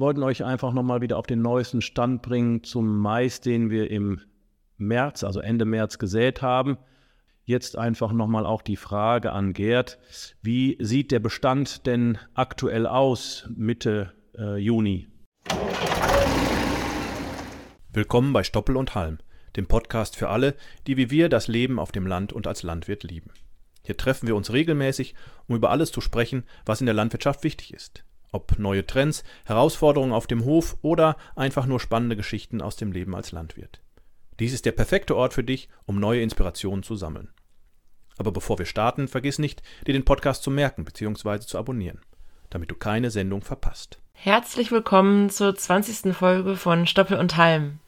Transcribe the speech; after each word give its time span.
wollten 0.00 0.22
euch 0.22 0.44
einfach 0.44 0.72
nochmal 0.72 1.02
wieder 1.02 1.18
auf 1.18 1.26
den 1.26 1.42
neuesten 1.42 1.82
Stand 1.82 2.22
bringen 2.22 2.64
zum 2.64 2.98
Mais, 2.98 3.40
den 3.40 3.70
wir 3.70 3.90
im 3.90 4.20
März, 4.78 5.22
also 5.22 5.40
Ende 5.40 5.66
März 5.66 5.98
gesät 5.98 6.40
haben. 6.40 6.78
Jetzt 7.44 7.76
einfach 7.76 8.12
nochmal 8.12 8.46
auch 8.46 8.62
die 8.62 8.76
Frage 8.76 9.32
an 9.32 9.52
Gerd, 9.52 9.98
wie 10.40 10.78
sieht 10.80 11.12
der 11.12 11.20
Bestand 11.20 11.86
denn 11.86 12.18
aktuell 12.34 12.86
aus 12.86 13.48
Mitte 13.54 14.14
äh, 14.38 14.56
Juni? 14.56 15.08
Willkommen 17.92 18.32
bei 18.32 18.42
Stoppel 18.42 18.76
und 18.76 18.94
Halm, 18.94 19.18
dem 19.56 19.66
Podcast 19.66 20.16
für 20.16 20.28
alle, 20.30 20.54
die 20.86 20.96
wie 20.96 21.10
wir 21.10 21.28
das 21.28 21.46
Leben 21.46 21.78
auf 21.78 21.92
dem 21.92 22.06
Land 22.06 22.32
und 22.32 22.46
als 22.46 22.62
Landwirt 22.62 23.02
lieben. 23.02 23.32
Hier 23.84 23.96
treffen 23.96 24.28
wir 24.28 24.36
uns 24.36 24.52
regelmäßig, 24.52 25.14
um 25.46 25.56
über 25.56 25.70
alles 25.70 25.92
zu 25.92 26.00
sprechen, 26.00 26.44
was 26.64 26.80
in 26.80 26.86
der 26.86 26.94
Landwirtschaft 26.94 27.44
wichtig 27.44 27.74
ist. 27.74 28.04
Ob 28.32 28.58
neue 28.58 28.86
Trends, 28.86 29.24
Herausforderungen 29.44 30.12
auf 30.12 30.26
dem 30.26 30.44
Hof 30.44 30.76
oder 30.82 31.16
einfach 31.34 31.66
nur 31.66 31.80
spannende 31.80 32.16
Geschichten 32.16 32.62
aus 32.62 32.76
dem 32.76 32.92
Leben 32.92 33.14
als 33.14 33.32
Landwirt. 33.32 33.80
Dies 34.38 34.52
ist 34.52 34.64
der 34.64 34.72
perfekte 34.72 35.16
Ort 35.16 35.34
für 35.34 35.44
dich, 35.44 35.68
um 35.84 35.98
neue 35.98 36.22
Inspirationen 36.22 36.82
zu 36.82 36.96
sammeln. 36.96 37.32
Aber 38.16 38.32
bevor 38.32 38.58
wir 38.58 38.66
starten, 38.66 39.08
vergiss 39.08 39.38
nicht, 39.38 39.62
dir 39.86 39.92
den 39.92 40.04
Podcast 40.04 40.42
zu 40.42 40.50
merken 40.50 40.84
bzw. 40.84 41.40
zu 41.40 41.58
abonnieren, 41.58 42.00
damit 42.50 42.70
du 42.70 42.74
keine 42.74 43.10
Sendung 43.10 43.42
verpasst. 43.42 43.98
Herzlich 44.12 44.70
willkommen 44.70 45.30
zur 45.30 45.54
20. 45.54 46.14
Folge 46.14 46.56
von 46.56 46.86
Stoppel 46.86 47.18
und 47.18 47.36
Halm. 47.36 47.78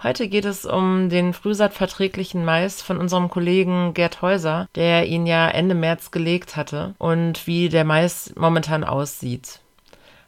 Heute 0.00 0.28
geht 0.28 0.44
es 0.44 0.64
um 0.64 1.08
den 1.08 1.32
frühsaatverträglichen 1.32 2.44
Mais 2.44 2.80
von 2.82 2.98
unserem 2.98 3.28
Kollegen 3.28 3.94
Gerd 3.94 4.22
Häuser, 4.22 4.68
der 4.76 5.06
ihn 5.06 5.26
ja 5.26 5.48
Ende 5.48 5.74
März 5.74 6.12
gelegt 6.12 6.54
hatte 6.54 6.94
und 6.98 7.48
wie 7.48 7.68
der 7.68 7.84
Mais 7.84 8.32
momentan 8.36 8.84
aussieht. 8.84 9.58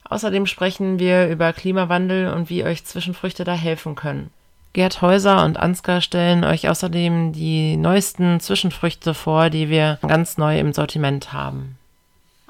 Außerdem 0.08 0.46
sprechen 0.46 0.98
wir 0.98 1.28
über 1.28 1.52
Klimawandel 1.52 2.32
und 2.34 2.50
wie 2.50 2.64
euch 2.64 2.84
Zwischenfrüchte 2.84 3.44
da 3.44 3.52
helfen 3.52 3.94
können. 3.94 4.30
Gerd 4.72 5.02
Häuser 5.02 5.44
und 5.44 5.56
Ansgar 5.56 6.00
stellen 6.00 6.42
euch 6.42 6.68
außerdem 6.68 7.32
die 7.32 7.76
neuesten 7.76 8.40
Zwischenfrüchte 8.40 9.14
vor, 9.14 9.50
die 9.50 9.68
wir 9.68 10.00
ganz 10.02 10.36
neu 10.36 10.58
im 10.58 10.72
Sortiment 10.72 11.32
haben. 11.32 11.78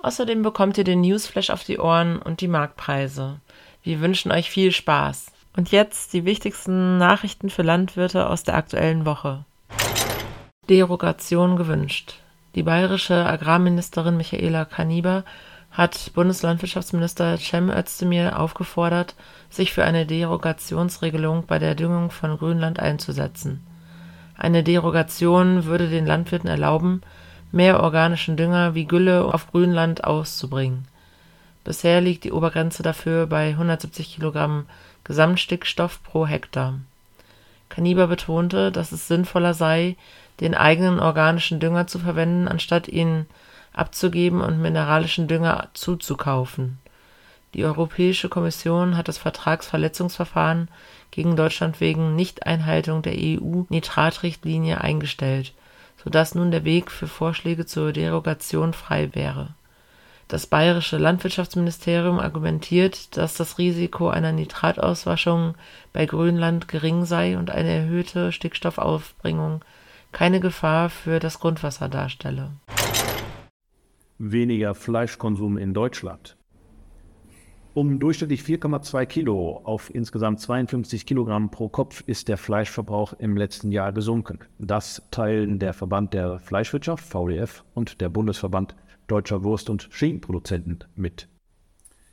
Außerdem 0.03 0.43
bekommt 0.43 0.79
ihr 0.79 0.85
den 0.85 1.03
Newsflash 1.03 1.51
auf 1.51 1.65
die 1.65 1.79
Ohren 1.79 2.17
und 2.17 2.41
die 2.41 2.49
Marktpreise. 2.49 3.41
Wir 3.83 4.01
wünschen 4.01 4.33
euch 4.33 4.49
viel 4.49 4.73
Spaß. 4.73 5.27
Und 5.61 5.73
jetzt 5.73 6.15
die 6.15 6.25
wichtigsten 6.25 6.97
Nachrichten 6.97 7.51
für 7.51 7.61
Landwirte 7.61 8.31
aus 8.31 8.45
der 8.45 8.55
aktuellen 8.55 9.05
Woche. 9.05 9.45
Derogation 10.71 11.57
gewünscht. 11.57 12.15
Die 12.55 12.63
bayerische 12.63 13.27
Agrarministerin 13.27 14.17
Michaela 14.17 14.65
Kaniber 14.65 15.23
hat 15.71 16.13
Bundeslandwirtschaftsminister 16.15 17.37
Cem 17.37 17.69
Özdemir 17.69 18.41
aufgefordert, 18.41 19.15
sich 19.51 19.75
für 19.75 19.85
eine 19.85 20.07
Derogationsregelung 20.07 21.45
bei 21.47 21.59
der 21.59 21.75
Düngung 21.75 22.11
von 22.11 22.39
Grünland 22.39 22.81
einzusetzen. 22.81 23.61
Eine 24.39 24.63
Derogation 24.63 25.67
würde 25.67 25.91
den 25.91 26.07
Landwirten 26.07 26.49
erlauben, 26.49 27.03
mehr 27.53 27.83
organischen 27.83 28.39
Dünger 28.39 28.75
wie 28.75 28.87
Gülle 28.87 29.27
auf 29.27 29.51
Grünland 29.51 30.05
auszubringen. 30.05 30.89
Bisher 31.65 32.01
liegt 32.01 32.25
die 32.25 32.33
Obergrenze 32.33 32.83
dafür 32.83 33.27
bei 33.27 33.51
170 33.51 34.15
Kilogramm 34.15 34.65
Gesamtstickstoff 35.11 36.05
pro 36.05 36.25
Hektar. 36.25 36.79
Kaniber 37.69 38.07
betonte, 38.07 38.71
dass 38.71 38.93
es 38.93 39.09
sinnvoller 39.09 39.55
sei, 39.55 39.97
den 40.39 40.55
eigenen 40.55 41.01
organischen 41.01 41.59
Dünger 41.59 41.89
zu 41.89 41.99
verwenden, 41.99 42.47
anstatt 42.47 42.87
ihn 42.87 43.27
abzugeben 43.73 44.41
und 44.41 44.63
mineralischen 44.63 45.27
Dünger 45.27 45.67
zuzukaufen. 45.75 46.79
Die 47.55 47.65
Europäische 47.65 48.29
Kommission 48.29 48.97
hat 48.97 49.09
das 49.09 49.19
Vertragsverletzungsverfahren 49.19 50.69
gegen 51.11 51.35
Deutschland 51.35 51.81
wegen 51.81 52.15
Nichteinhaltung 52.15 53.03
der 53.03 53.15
EU-Nitratrichtlinie 53.17 54.81
eingestellt, 54.81 55.55
sodass 56.05 56.37
nun 56.37 56.53
der 56.53 56.63
Weg 56.63 56.89
für 56.89 57.09
Vorschläge 57.09 57.67
zur 57.67 57.93
Derogation 57.93 58.75
frei 58.75 59.13
wäre. 59.13 59.49
Das 60.31 60.47
bayerische 60.47 60.97
Landwirtschaftsministerium 60.97 62.21
argumentiert, 62.21 63.17
dass 63.17 63.35
das 63.35 63.59
Risiko 63.59 64.11
einer 64.11 64.31
Nitratauswaschung 64.31 65.57
bei 65.93 66.07
Grünland 66.07 66.69
gering 66.69 67.05
sei 67.05 67.37
und 67.37 67.51
eine 67.51 67.71
erhöhte 67.71 68.31
Stickstoffaufbringung 68.31 69.65
keine 70.13 70.39
Gefahr 70.39 70.89
für 70.89 71.19
das 71.19 71.41
Grundwasser 71.41 71.89
darstelle. 71.89 72.53
Weniger 74.19 74.77
Fleischkonsum 74.77 75.59
in 75.59 75.75
Deutschland. 75.75 76.37
Um 77.75 77.99
durchschnittlich 77.99 78.43
4,2 78.43 79.07
Kilo 79.07 79.61
auf 79.65 79.93
insgesamt 79.93 80.39
52 80.39 81.07
Kilogramm 81.07 81.51
pro 81.51 81.69
Kopf 81.69 82.05
ist 82.07 82.29
der 82.29 82.37
Fleischverbrauch 82.37 83.15
im 83.15 83.37
letzten 83.37 83.73
Jahr 83.73 83.93
gesunken. 83.93 84.39
Das 84.61 85.03
teilen 85.11 85.59
der 85.59 85.73
Verband 85.73 86.15
der 86.15 86.39
Fleischwirtschaft, 86.39 87.05
VDF, 87.05 87.65
und 87.75 88.01
der 88.01 88.09
Bundesverband 88.09 88.77
deutscher 89.11 89.43
Wurst- 89.45 89.71
und 89.71 89.89
Schinkenproduzenten 89.91 90.85
mit. 90.95 91.29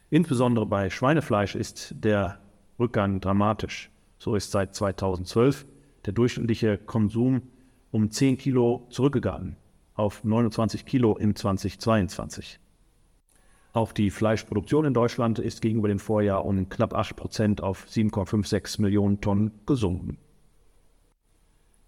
Insbesondere 0.10 0.66
bei 0.66 0.90
Schweinefleisch 0.90 1.56
ist 1.56 1.96
der 1.98 2.40
Rückgang 2.80 3.20
dramatisch. 3.20 3.92
So 4.20 4.36
ist 4.36 4.52
seit 4.52 4.76
2012 4.76 5.66
der 6.06 6.14
durchschnittliche 6.14 6.78
Konsum 6.78 7.42
um 7.92 8.10
10 8.10 8.38
Kilo 8.38 8.88
zurückgegangen 8.90 9.58
auf 9.98 10.24
29 10.24 10.86
Kilo 10.86 11.18
im 11.18 11.36
2022. 11.36 12.60
Auch 13.74 13.92
die 13.92 14.10
Fleischproduktion 14.10 14.86
in 14.86 14.94
Deutschland 14.94 15.40
ist 15.40 15.62
gegenüber 15.62 15.88
dem 15.88 16.00
Vorjahr 16.00 16.46
um 16.46 16.70
knapp 16.70 16.94
8 16.94 17.16
Prozent 17.16 17.62
auf 17.62 17.86
7,56 17.88 18.82
Millionen 18.82 19.22
Tonnen 19.22 19.52
gesunken. 19.66 20.18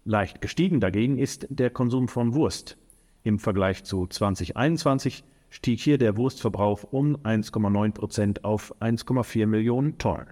Leicht 0.04 0.40
gestiegen 0.40 0.80
dagegen 0.80 1.18
ist 1.18 1.46
der 1.50 1.70
Konsum 1.70 2.08
von 2.08 2.34
Wurst. 2.34 2.76
Im 3.22 3.38
Vergleich 3.38 3.84
zu 3.84 4.06
2021 4.06 5.24
stieg 5.50 5.80
hier 5.80 5.98
der 5.98 6.16
Wurstverbrauch 6.16 6.84
um 6.90 7.16
1,9 7.18 7.92
Prozent 7.92 8.44
auf 8.44 8.74
1,4 8.80 9.46
Millionen 9.46 9.98
Tonnen. 9.98 10.26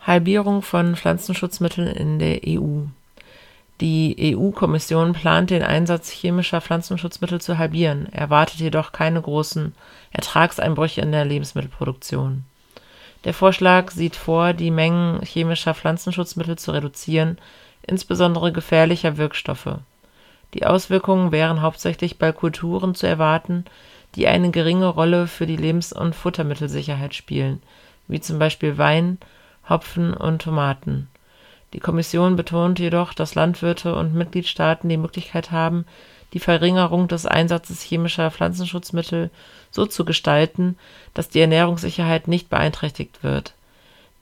Halbierung 0.00 0.62
von 0.62 0.96
Pflanzenschutzmitteln 0.96 1.86
in 1.86 2.18
der 2.18 2.40
EU. 2.46 2.86
Die 3.80 4.34
EU-Kommission 4.36 5.12
plant 5.12 5.50
den 5.50 5.62
Einsatz 5.62 6.10
chemischer 6.10 6.60
Pflanzenschutzmittel 6.60 7.40
zu 7.40 7.56
halbieren, 7.56 8.12
erwartet 8.12 8.60
jedoch 8.60 8.92
keine 8.92 9.22
großen 9.22 9.74
Ertragseinbrüche 10.10 11.00
in 11.00 11.12
der 11.12 11.24
Lebensmittelproduktion. 11.24 12.44
Der 13.24 13.34
Vorschlag 13.34 13.90
sieht 13.90 14.16
vor, 14.16 14.52
die 14.52 14.70
Mengen 14.70 15.22
chemischer 15.22 15.74
Pflanzenschutzmittel 15.74 16.58
zu 16.58 16.72
reduzieren, 16.72 17.38
insbesondere 17.86 18.52
gefährlicher 18.52 19.16
Wirkstoffe. 19.16 19.78
Die 20.54 20.66
Auswirkungen 20.66 21.32
wären 21.32 21.62
hauptsächlich 21.62 22.18
bei 22.18 22.32
Kulturen 22.32 22.94
zu 22.94 23.06
erwarten, 23.06 23.64
die 24.14 24.26
eine 24.26 24.50
geringe 24.50 24.88
Rolle 24.88 25.26
für 25.26 25.46
die 25.46 25.56
Lebens- 25.56 25.92
und 25.92 26.14
Futtermittelsicherheit 26.14 27.14
spielen, 27.14 27.62
wie 28.08 28.20
zum 28.20 28.38
Beispiel 28.38 28.76
Wein, 28.78 29.18
Hopfen 29.68 30.14
und 30.14 30.42
Tomaten 30.42 31.08
die 31.72 31.80
Kommission 31.80 32.34
betont 32.34 32.78
jedoch, 32.80 33.14
dass 33.14 33.36
Landwirte 33.36 33.94
und 33.94 34.14
Mitgliedstaaten 34.14 34.88
die 34.88 34.96
Möglichkeit 34.96 35.52
haben, 35.52 35.84
die 36.32 36.40
Verringerung 36.40 37.08
des 37.08 37.26
Einsatzes 37.26 37.82
chemischer 37.82 38.30
Pflanzenschutzmittel 38.30 39.30
so 39.70 39.86
zu 39.86 40.04
gestalten, 40.04 40.76
dass 41.14 41.28
die 41.28 41.40
Ernährungssicherheit 41.40 42.28
nicht 42.28 42.50
beeinträchtigt 42.50 43.22
wird. 43.22 43.54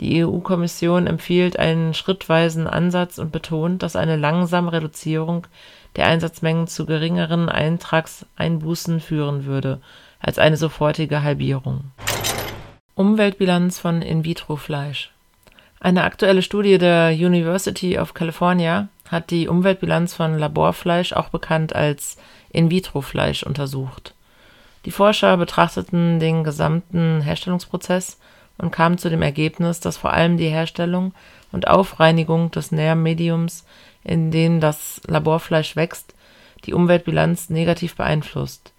Die 0.00 0.24
EU-Kommission 0.24 1.06
empfiehlt 1.06 1.58
einen 1.58 1.92
schrittweisen 1.92 2.66
Ansatz 2.66 3.18
und 3.18 3.32
betont, 3.32 3.82
dass 3.82 3.96
eine 3.96 4.16
langsame 4.16 4.72
Reduzierung 4.72 5.46
der 5.96 6.06
Einsatzmengen 6.06 6.66
zu 6.66 6.86
geringeren 6.86 7.48
Eintragseinbußen 7.48 9.00
führen 9.00 9.44
würde 9.44 9.80
als 10.20 10.38
eine 10.38 10.56
sofortige 10.56 11.22
Halbierung. 11.22 11.92
Umweltbilanz 12.94 13.78
von 13.78 14.02
In-vitro-Fleisch 14.02 15.12
eine 15.80 16.02
aktuelle 16.02 16.42
Studie 16.42 16.76
der 16.76 17.10
University 17.10 17.98
of 17.98 18.12
California 18.12 18.88
hat 19.08 19.30
die 19.30 19.46
Umweltbilanz 19.46 20.12
von 20.12 20.36
Laborfleisch, 20.36 21.12
auch 21.12 21.28
bekannt 21.28 21.74
als 21.74 22.16
In-vitro-Fleisch, 22.50 23.44
untersucht. 23.44 24.14
Die 24.84 24.90
Forscher 24.90 25.36
betrachteten 25.36 26.18
den 26.18 26.42
gesamten 26.42 27.20
Herstellungsprozess 27.20 28.18
und 28.58 28.70
kamen 28.70 28.98
zu 28.98 29.08
dem 29.08 29.22
Ergebnis, 29.22 29.80
dass 29.80 29.96
vor 29.96 30.12
allem 30.12 30.36
die 30.36 30.48
Herstellung 30.48 31.14
und 31.52 31.68
Aufreinigung 31.68 32.50
des 32.50 32.72
Nährmediums, 32.72 33.64
in 34.04 34.30
dem 34.30 34.60
das 34.60 35.00
Laborfleisch 35.06 35.76
wächst, 35.76 36.14
die 36.64 36.74
Umweltbilanz 36.74 37.50
negativ 37.50 37.96
beeinflusst. 37.96 38.72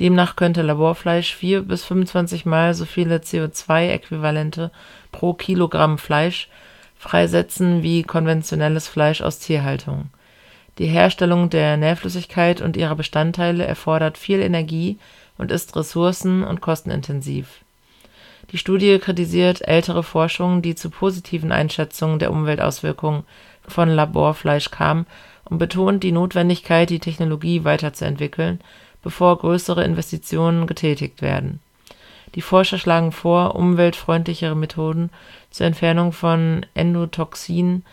Demnach 0.00 0.36
könnte 0.36 0.62
Laborfleisch 0.62 1.34
vier 1.34 1.62
bis 1.62 1.84
25 1.84 2.46
Mal 2.46 2.74
so 2.74 2.84
viele 2.84 3.18
CO2-Äquivalente 3.18 4.70
pro 5.12 5.34
Kilogramm 5.34 5.98
Fleisch 5.98 6.48
freisetzen 6.96 7.82
wie 7.82 8.02
konventionelles 8.02 8.88
Fleisch 8.88 9.20
aus 9.20 9.38
Tierhaltung. 9.38 10.10
Die 10.78 10.86
Herstellung 10.86 11.50
der 11.50 11.76
Nährflüssigkeit 11.76 12.62
und 12.62 12.76
ihrer 12.76 12.96
Bestandteile 12.96 13.66
erfordert 13.66 14.16
viel 14.16 14.40
Energie 14.40 14.98
und 15.36 15.50
ist 15.50 15.76
ressourcen 15.76 16.44
und 16.44 16.60
kostenintensiv. 16.60 17.61
Die 18.52 18.58
Studie 18.58 18.98
kritisiert 18.98 19.66
ältere 19.66 20.02
Forschung, 20.02 20.60
die 20.60 20.74
zu 20.74 20.90
positiven 20.90 21.52
Einschätzungen 21.52 22.18
der 22.18 22.30
Umweltauswirkungen 22.30 23.24
von 23.66 23.88
Laborfleisch 23.88 24.70
kam 24.70 25.06
und 25.46 25.56
betont 25.56 26.02
die 26.02 26.12
Notwendigkeit, 26.12 26.90
die 26.90 26.98
Technologie 26.98 27.64
weiterzuentwickeln, 27.64 28.60
bevor 29.02 29.38
größere 29.38 29.84
Investitionen 29.84 30.66
getätigt 30.66 31.22
werden. 31.22 31.60
Die 32.34 32.42
Forscher 32.42 32.78
schlagen 32.78 33.12
vor, 33.12 33.54
umweltfreundlichere 33.54 34.54
Methoden 34.54 35.08
zur 35.50 35.66
Entfernung 35.66 36.12
von 36.12 36.66
Endotoxinen 36.74 37.84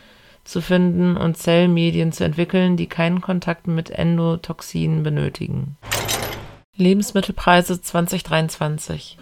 zu 0.44 0.62
finden 0.62 1.16
und 1.16 1.38
Zellmedien 1.38 2.12
zu 2.12 2.26
entwickeln, 2.26 2.76
die 2.76 2.88
keinen 2.88 3.22
Kontakt 3.22 3.68
mit 3.68 3.92
Endotoxinen 3.92 5.04
benötigen. 5.04 5.78
Lebensmittelpreise 6.76 7.82
2023 7.82 9.18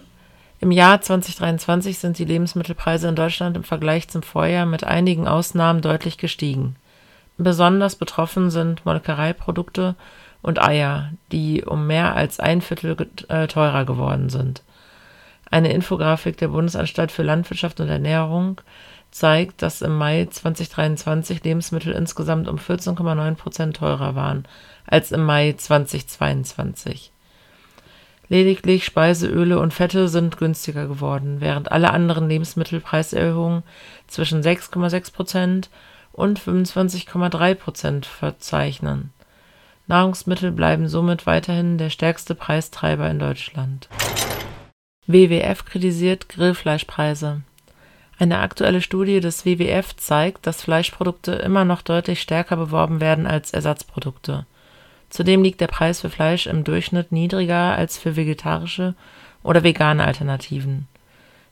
Im 0.60 0.72
Jahr 0.72 1.02
2023 1.02 2.00
sind 2.00 2.18
die 2.18 2.26
Lebensmittelpreise 2.26 3.08
in 3.08 3.16
Deutschland 3.16 3.56
im 3.56 3.64
Vergleich 3.64 4.08
zum 4.08 4.24
Vorjahr 4.24 4.66
mit 4.66 4.84
einigen 4.84 5.28
Ausnahmen 5.28 5.82
deutlich 5.82 6.18
gestiegen. 6.18 6.76
Besonders 7.38 7.96
betroffen 7.96 8.50
sind 8.50 8.84
Molkereiprodukte 8.84 9.96
und 10.42 10.62
Eier, 10.62 11.12
die 11.32 11.64
um 11.64 11.86
mehr 11.86 12.16
als 12.16 12.40
ein 12.40 12.62
Viertel 12.62 12.96
äh, 13.28 13.48
teurer 13.48 13.86
geworden 13.86 14.30
sind. 14.30 14.64
Eine 15.52 15.72
Infografik 15.72 16.38
der 16.38 16.50
Bundesanstalt 16.50 17.12
für 17.12 17.24
Landwirtschaft 17.24 17.80
und 17.80 17.90
Ernährung 17.90 18.60
zeigt, 19.12 19.62
dass 19.62 19.82
im 19.84 19.96
Mai 19.96 20.28
2023 20.30 21.44
Lebensmittel 21.44 21.94
insgesamt 21.94 22.48
um 22.48 22.58
14,9 22.58 23.36
Prozent 23.36 23.78
teurer 23.78 24.16
waren 24.16 24.46
als 24.88 25.12
im 25.12 25.24
Mai 25.24 25.54
2022. 25.56 27.12
Lediglich 28.30 28.84
Speiseöle 28.84 29.60
und 29.60 29.74
Fette 29.74 30.10
sind 30.10 30.38
günstiger 30.38 30.88
geworden, 30.88 31.38
während 31.40 31.72
alle 31.72 31.92
anderen 31.92 32.28
Lebensmittelpreiserhöhungen 32.28 33.64
zwischen 34.08 34.42
6,6 34.42 35.14
Prozent 35.14 35.70
und 36.12 36.40
25,3 36.40 37.56
Prozent 37.56 38.06
verzeichnen. 38.06 39.14
Nahrungsmittel 39.88 40.52
bleiben 40.52 40.90
somit 40.90 41.26
weiterhin 41.26 41.78
der 41.78 41.90
stärkste 41.90 42.36
Preistreiber 42.36 43.10
in 43.10 43.20
Deutschland. 43.20 43.88
WWF 45.06 45.64
kritisiert 45.64 46.28
Grillfleischpreise. 46.28 47.44
Eine 48.20 48.40
aktuelle 48.40 48.82
Studie 48.82 49.22
des 49.22 49.46
WWF 49.46 49.96
zeigt, 49.96 50.46
dass 50.46 50.64
Fleischprodukte 50.64 51.34
immer 51.34 51.64
noch 51.64 51.82
deutlich 51.82 52.20
stärker 52.20 52.58
beworben 52.58 53.00
werden 53.00 53.26
als 53.26 53.52
Ersatzprodukte. 53.52 54.46
Zudem 55.10 55.44
liegt 55.44 55.62
der 55.62 55.68
Preis 55.68 56.02
für 56.02 56.10
Fleisch 56.10 56.48
im 56.48 56.64
Durchschnitt 56.64 57.12
niedriger 57.12 57.76
als 57.76 57.98
für 57.98 58.16
vegetarische 58.16 58.96
oder 59.44 59.64
vegane 59.64 60.04
Alternativen. 60.04 60.88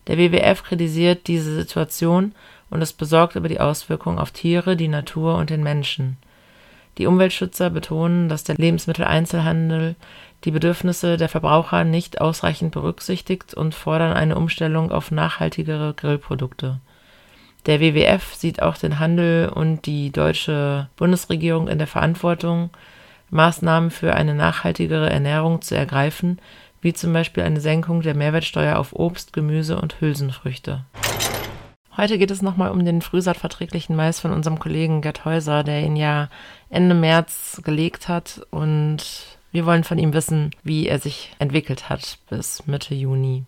Der 0.07 0.17
WWF 0.17 0.63
kritisiert 0.63 1.27
diese 1.27 1.55
Situation 1.55 2.33
und 2.69 2.81
ist 2.81 2.93
besorgt 2.93 3.35
über 3.35 3.49
die 3.49 3.59
Auswirkungen 3.59 4.19
auf 4.19 4.31
Tiere, 4.31 4.75
die 4.75 4.87
Natur 4.87 5.35
und 5.35 5.49
den 5.49 5.63
Menschen. 5.63 6.17
Die 6.97 7.07
Umweltschützer 7.07 7.69
betonen, 7.69 8.29
dass 8.29 8.43
der 8.43 8.55
Lebensmitteleinzelhandel 8.55 9.95
die 10.43 10.51
Bedürfnisse 10.51 11.17
der 11.17 11.29
Verbraucher 11.29 11.83
nicht 11.83 12.21
ausreichend 12.21 12.71
berücksichtigt 12.71 13.53
und 13.53 13.73
fordern 13.73 14.13
eine 14.13 14.35
Umstellung 14.35 14.91
auf 14.91 15.11
nachhaltigere 15.11 15.93
Grillprodukte. 15.93 16.79
Der 17.65 17.79
WWF 17.79 18.35
sieht 18.35 18.61
auch 18.61 18.77
den 18.77 18.99
Handel 18.99 19.49
und 19.49 19.87
die 19.87 20.11
deutsche 20.11 20.87
Bundesregierung 20.97 21.67
in 21.67 21.79
der 21.79 21.87
Verantwortung, 21.87 22.69
Maßnahmen 23.29 23.91
für 23.91 24.13
eine 24.13 24.35
nachhaltigere 24.35 25.09
Ernährung 25.09 25.61
zu 25.61 25.75
ergreifen, 25.75 26.39
wie 26.81 26.93
zum 26.93 27.13
Beispiel 27.13 27.43
eine 27.43 27.61
Senkung 27.61 28.01
der 28.01 28.15
Mehrwertsteuer 28.15 28.77
auf 28.77 28.93
Obst, 28.93 29.33
Gemüse 29.33 29.79
und 29.79 29.99
Hülsenfrüchte. 30.01 30.85
Heute 31.97 32.17
geht 32.17 32.31
es 32.31 32.41
nochmal 32.41 32.71
um 32.71 32.83
den 32.83 33.01
frühsaatverträglichen 33.01 33.95
Mais 33.95 34.19
von 34.19 34.31
unserem 34.31 34.59
Kollegen 34.59 35.01
Gerd 35.01 35.23
Häuser, 35.23 35.63
der 35.63 35.81
ihn 35.81 35.95
ja 35.95 36.29
Ende 36.69 36.93
März 36.93 37.61
gelegt 37.63 38.09
hat 38.09 38.41
und 38.51 39.03
wir 39.53 39.65
wollen 39.65 39.85
von 39.85 39.97
ihm 39.97 40.13
wissen, 40.13 40.51
wie 40.63 40.87
er 40.87 40.99
sich 40.99 41.31
entwickelt 41.39 41.87
hat 41.87 42.19
bis 42.29 42.67
Mitte 42.67 42.93
Juni. 42.93 43.45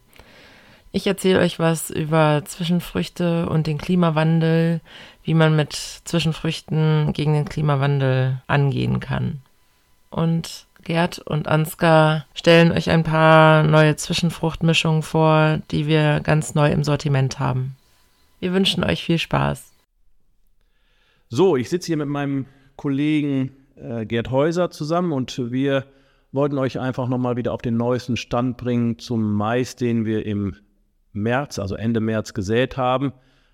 Ich 0.94 1.06
erzähle 1.06 1.39
euch 1.39 1.59
was 1.59 1.89
über 1.89 2.44
Zwischenfrüchte 2.45 3.50
und 3.50 3.68
den 3.68 3.77
Klimawandel, 3.77 4.79
wie 5.24 5.33
man 5.33 5.56
mit 5.56 5.74
Zwischenfrüchten 5.74 7.12
gegen 7.12 7.33
den 7.33 7.45
Klimawandel 7.45 8.41
angehen 8.47 9.01
kann. 9.01 9.41
Und 10.09 10.68
Gerd 10.83 11.19
und 11.19 11.48
Ansgar 11.48 12.25
stellen 12.33 12.71
euch 12.71 12.89
ein 12.89 13.04
paar 13.04 13.63
neue 13.63 13.98
Zwischenfruchtmischungen 13.98 15.01
vor, 15.01 15.59
die 15.71 15.86
wir 15.86 16.21
ganz 16.21 16.56
neu 16.56 16.71
im 16.71 16.83
Sortiment 16.83 17.39
haben. 17.39 17.75
Wir 18.39 18.54
wünschen 18.54 18.83
euch 18.83 19.04
viel 19.04 19.18
Spaß. 19.18 19.74
So, 21.30 21.57
ich 21.57 21.69
sitze 21.69 21.88
hier 21.88 21.98
mit 21.98 22.07
meinem 22.07 22.45
Kollegen 22.77 23.51
äh, 23.75 24.06
Gerd 24.06 24.31
Häuser 24.31 24.69
zusammen 24.69 25.12
und 25.12 25.51
wir 25.51 25.86
wollten 26.31 26.57
euch 26.57 26.80
einfach 26.80 27.10
nochmal 27.10 27.36
wieder 27.36 27.51
auf 27.51 27.62
den 27.62 27.75
neuesten 27.75 28.15
Stand 28.15 28.57
bringen 28.57 28.98
zum 29.00 29.33
Mais, 29.33 29.75
den 29.75 30.06
wir 30.06 30.25
im 30.25 30.56
März, 31.12 31.60
also 31.60 31.75
Ende 31.75 32.00
März 32.00 32.33
gesät 32.33 32.77
haben. 32.77 33.12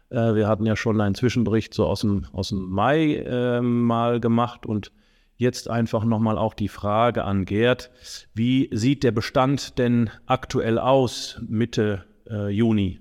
Äh, 0.09 0.35
wir 0.35 0.47
hatten 0.47 0.65
ja 0.65 0.75
schon 0.75 1.01
einen 1.01 1.15
Zwischenbericht 1.15 1.73
so 1.73 1.87
aus 1.87 2.01
dem, 2.01 2.25
aus 2.31 2.49
dem 2.49 2.69
Mai 2.69 3.15
äh, 3.15 3.61
mal 3.61 4.19
gemacht 4.19 4.67
und 4.67 4.91
jetzt 5.37 5.69
einfach 5.69 6.03
nochmal 6.05 6.37
auch 6.37 6.53
die 6.53 6.67
Frage 6.67 7.23
an 7.23 7.45
Gerd, 7.45 7.91
wie 8.33 8.69
sieht 8.71 9.03
der 9.03 9.11
Bestand 9.11 9.77
denn 9.77 10.09
aktuell 10.25 10.79
aus 10.79 11.41
Mitte 11.47 12.05
äh, 12.29 12.49
Juni? 12.49 12.99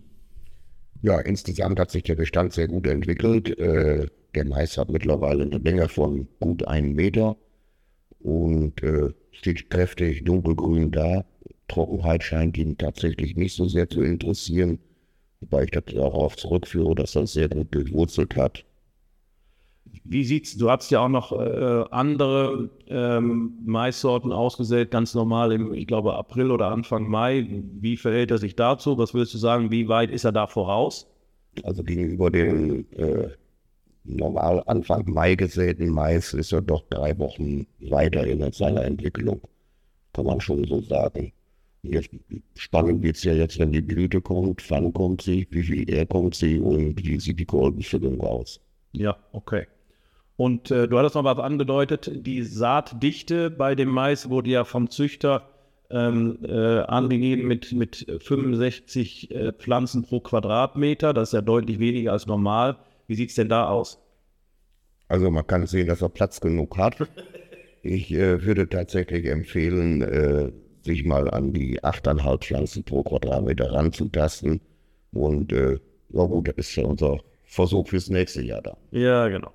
Ja, 1.03 1.21
insgesamt 1.21 1.81
hat 1.81 1.91
sich 1.91 2.05
der 2.05 2.15
Bestand 2.15 2.53
sehr 2.53 2.69
gut 2.69 2.87
entwickelt. 2.87 3.59
Äh, 3.59 4.07
der 4.35 4.45
Mais 4.47 4.79
hat 4.79 4.91
mittlerweile 4.91 5.43
eine 5.43 5.59
Länge 5.59 5.89
von 5.89 6.29
gut 6.41 6.67
einem 6.67 6.95
Meter 6.95 7.37
und 8.21 8.83
äh, 8.83 9.11
steht 9.33 9.69
kräftig 9.69 10.25
dunkelgrün 10.25 10.91
da. 10.91 11.25
Trockenheit 11.69 12.23
scheint 12.23 12.57
ihn 12.59 12.79
tatsächlich 12.79 13.37
nicht 13.37 13.57
so 13.57 13.67
sehr 13.67 13.89
zu 13.89 14.03
interessieren, 14.03 14.79
wobei 15.41 15.65
ich 15.65 15.71
darauf 15.71 16.37
zurückführe, 16.37 16.95
dass 16.95 17.17
er 17.17 17.27
sehr 17.27 17.49
gut 17.49 17.75
durchwurzelt 17.75 18.37
hat. 18.37 18.65
Wie 20.05 20.25
sieht's? 20.25 20.57
Du 20.57 20.69
hast 20.69 20.91
ja 20.91 21.05
auch 21.05 21.09
noch 21.09 21.33
äh, 21.33 21.85
andere 21.91 22.71
ähm, 22.89 23.53
Maissorten 23.65 24.33
ausgesät, 24.33 24.91
ganz 24.91 25.15
normal 25.15 25.53
im, 25.53 25.73
ich 25.75 25.87
glaube, 25.87 26.15
April 26.15 26.51
oder 26.51 26.69
Anfang 26.69 27.09
Mai. 27.09 27.63
Wie 27.81 27.97
verhält 27.97 28.31
er 28.33 28.39
sich 28.39 28.57
dazu? 28.57 28.99
Was 28.99 29.15
würdest 29.15 29.35
du 29.35 29.39
sagen? 29.39 29.71
Wie 29.71 29.89
weit 29.89 30.11
ist 30.11 30.25
er 30.25 30.33
da 30.33 30.47
voraus? 30.49 31.07
Also 31.63 31.85
gegenüber 31.85 32.31
den 32.31 32.91
äh, 32.93 33.29
normal 34.05 34.63
Anfang 34.67 35.09
Mai 35.09 35.37
gesäten 35.37 35.89
Mais 35.91 36.35
ist 36.35 36.53
er 36.53 36.63
doch 36.63 36.83
drei 36.91 37.17
Wochen 37.19 37.67
weiter 37.81 38.27
in 38.27 38.51
seiner 38.53 38.85
Entwicklung. 38.85 39.41
Kann 40.13 40.27
man 40.27 40.41
schon 40.41 40.65
so 40.65 40.81
sagen. 40.81 41.33
Jetzt, 41.85 42.11
spannend 42.55 43.03
wird 43.03 43.17
es 43.17 43.25
ja 43.25 43.33
jetzt, 43.33 43.59
wenn 43.59 43.73
die 43.73 43.81
Blüte 43.81 44.21
kommt, 44.21 44.69
wann 44.71 44.93
kommt 44.93 45.23
sie, 45.23 45.47
wie 45.51 45.63
viel 45.63 45.91
er 45.91 46.07
kommt 46.07 46.35
sie 46.35 46.61
und 46.61 47.05
wie 47.05 47.19
sieht 47.19 47.41
die 47.41 47.45
Kolbenfüllung 47.45 48.21
aus. 48.21 48.61
Ja, 48.93 49.17
okay. 49.33 49.67
Und 50.43 50.73
äh, 50.73 50.89
du 50.89 50.99
hattest 50.99 51.15
noch 51.15 51.23
was 51.23 51.39
angedeutet, 51.39 52.11
die 52.13 52.43
Saatdichte 52.43 53.49
bei 53.49 53.77
dem 53.77 53.91
Mais 53.91 54.29
wurde 54.29 54.51
ja 54.51 54.65
vom 54.65 54.91
Züchter 54.91 55.49
ähm, 55.89 56.41
äh, 56.43 56.81
angegeben 56.81 57.47
mit, 57.47 57.71
mit 57.71 58.07
65 58.19 59.31
äh, 59.31 59.53
Pflanzen 59.53 60.03
pro 60.03 60.19
Quadratmeter. 60.19 61.15
Das 61.15 61.29
ist 61.29 61.35
ja 61.35 61.43
deutlich 61.43 61.79
weniger 61.79 62.11
als 62.11 62.27
normal. 62.27 62.77
Wie 63.07 63.15
sieht 63.15 63.29
es 63.31 63.37
denn 63.37 63.49
da 63.49 63.69
aus? 63.69 64.01
Also 65.07 65.31
man 65.31 65.47
kann 65.47 65.65
sehen, 65.69 65.87
dass 65.87 66.03
er 66.03 66.09
Platz 66.09 66.41
genug 66.41 66.77
hat. 66.77 66.97
Ich 67.85 68.13
äh, 68.13 68.45
würde 68.45 68.69
tatsächlich 68.69 69.27
empfehlen, 69.27 70.03
äh, 70.03 70.51
sich 70.81 71.05
mal 71.05 71.31
an 71.31 71.53
die 71.53 71.81
8,5 71.85 72.39
Pflanzen 72.39 72.83
pro 72.83 73.05
Quadratmeter 73.05 73.71
ranzutasten. 73.73 74.61
Und 75.13 75.53
äh, 75.53 75.79
ja 76.09 76.25
gut, 76.25 76.49
das 76.49 76.57
ist 76.57 76.75
ja 76.75 76.85
unser 76.85 77.21
Versuch 77.45 77.87
fürs 77.87 78.11
nächste 78.11 78.43
Jahr 78.43 78.63
da. 78.63 78.77
Ja, 78.91 79.29
genau. 79.29 79.53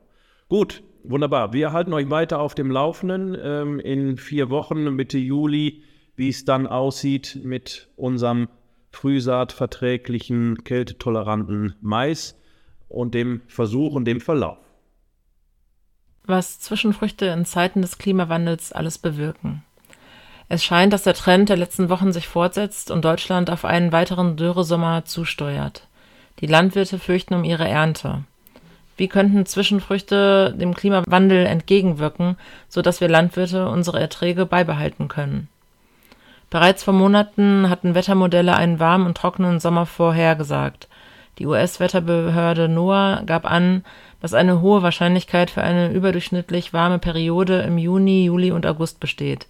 Gut, 0.49 0.81
wunderbar. 1.03 1.51
Wir 1.51 1.73
halten 1.73 1.93
euch 1.93 2.09
weiter 2.09 2.39
auf 2.39 2.55
dem 2.55 2.71
Laufenden 2.71 3.37
ähm, 3.41 3.79
in 3.79 4.17
vier 4.17 4.49
Wochen, 4.49 4.95
Mitte 4.95 5.17
Juli, 5.17 5.83
wie 6.15 6.29
es 6.29 6.45
dann 6.45 6.67
aussieht 6.67 7.41
mit 7.43 7.89
unserem 7.97 8.47
frühsaatverträglichen, 8.91 10.63
kältetoleranten 10.63 11.75
Mais 11.81 12.39
und 12.87 13.13
dem 13.13 13.41
Versuch 13.47 13.93
und 13.93 14.05
dem 14.05 14.21
Verlauf. 14.21 14.57
Was 16.23 16.59
Zwischenfrüchte 16.59 17.25
in 17.25 17.45
Zeiten 17.45 17.81
des 17.81 17.97
Klimawandels 17.97 18.71
alles 18.71 18.97
bewirken. 18.97 19.63
Es 20.49 20.63
scheint, 20.63 20.93
dass 20.93 21.03
der 21.03 21.13
Trend 21.13 21.49
der 21.49 21.57
letzten 21.57 21.89
Wochen 21.89 22.13
sich 22.13 22.27
fortsetzt 22.27 22.89
und 22.89 23.03
Deutschland 23.03 23.49
auf 23.49 23.65
einen 23.65 23.91
weiteren 23.91 24.37
Dürresommer 24.37 25.03
zusteuert. 25.03 25.89
Die 26.39 26.47
Landwirte 26.47 26.99
fürchten 26.99 27.33
um 27.33 27.43
ihre 27.43 27.67
Ernte. 27.67 28.23
Wie 28.97 29.07
könnten 29.07 29.45
Zwischenfrüchte 29.45 30.53
dem 30.57 30.73
Klimawandel 30.73 31.45
entgegenwirken, 31.45 32.35
sodass 32.67 32.99
wir 32.99 33.07
Landwirte 33.07 33.69
unsere 33.69 33.99
Erträge 33.99 34.45
beibehalten 34.45 35.07
können? 35.07 35.47
Bereits 36.49 36.83
vor 36.83 36.93
Monaten 36.93 37.69
hatten 37.69 37.93
Wettermodelle 37.93 38.55
einen 38.55 38.79
warmen 38.79 39.05
und 39.05 39.17
trockenen 39.17 39.59
Sommer 39.59 39.85
vorhergesagt. 39.85 40.87
Die 41.37 41.45
US-Wetterbehörde 41.45 42.67
NOAA 42.67 43.21
gab 43.25 43.45
an, 43.45 43.83
dass 44.21 44.33
eine 44.33 44.61
hohe 44.61 44.81
Wahrscheinlichkeit 44.81 45.51
für 45.51 45.61
eine 45.61 45.91
überdurchschnittlich 45.91 46.73
warme 46.73 46.97
Periode 46.97 47.61
im 47.61 47.77
Juni, 47.77 48.25
Juli 48.25 48.51
und 48.51 48.65
August 48.65 48.99
besteht. 48.99 49.45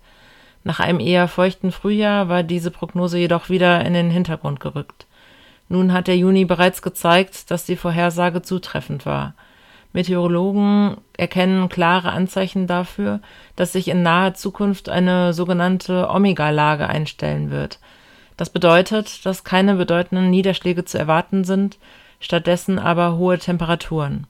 Nach 0.66 0.82
einem 0.82 1.00
eher 1.00 1.30
feuchten 1.30 1.72
Frühjahr 1.72 2.28
war 2.28 2.44
diese 2.44 2.72
Prognose 2.72 3.18
jedoch 3.18 3.50
wieder 3.50 3.86
in 3.86 3.94
den 3.94 4.10
Hintergrund 4.10 4.60
gerückt. 4.60 5.07
Nun 5.70 5.94
hat 5.94 6.08
der 6.08 6.18
Juni 6.18 6.46
bereits 6.46 6.82
gezeigt, 6.82 7.52
dass 7.52 7.66
die 7.66 7.76
Vorhersage 7.76 8.42
zutreffend 8.42 9.06
war. 9.06 9.34
Meteorologen 9.94 10.98
erkennen 11.18 11.70
klare 11.70 12.12
Anzeichen 12.12 12.68
dafür, 12.68 13.20
dass 13.56 13.74
sich 13.74 13.88
in 13.88 14.04
naher 14.04 14.34
Zukunft 14.34 14.90
eine 14.90 15.34
sogenannte 15.34 16.10
Omega-Lage 16.10 16.88
einstellen 16.88 17.52
wird. 17.52 17.80
Das 18.38 18.50
bedeutet, 18.50 19.26
dass 19.26 19.44
keine 19.44 19.76
bedeutenden 19.76 20.30
Niederschläge 20.30 20.86
zu 20.86 21.00
erwarten 21.00 21.44
sind, 21.44 21.78
stattdessen 22.20 22.78
aber 22.80 23.18
hohe 23.18 23.40
Temperaturen. 23.40 24.28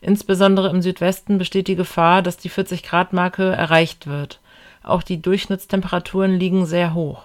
Insbesondere 0.00 0.68
im 0.68 0.80
Südwesten 0.80 1.38
besteht 1.38 1.66
die 1.66 1.74
Gefahr, 1.74 2.22
dass 2.22 2.36
die 2.36 2.50
40-Grad-Marke 2.50 3.50
erreicht 3.50 4.06
wird. 4.06 4.38
Auch 4.84 5.02
die 5.02 5.20
Durchschnittstemperaturen 5.20 6.38
liegen 6.38 6.66
sehr 6.66 6.94
hoch. 6.94 7.22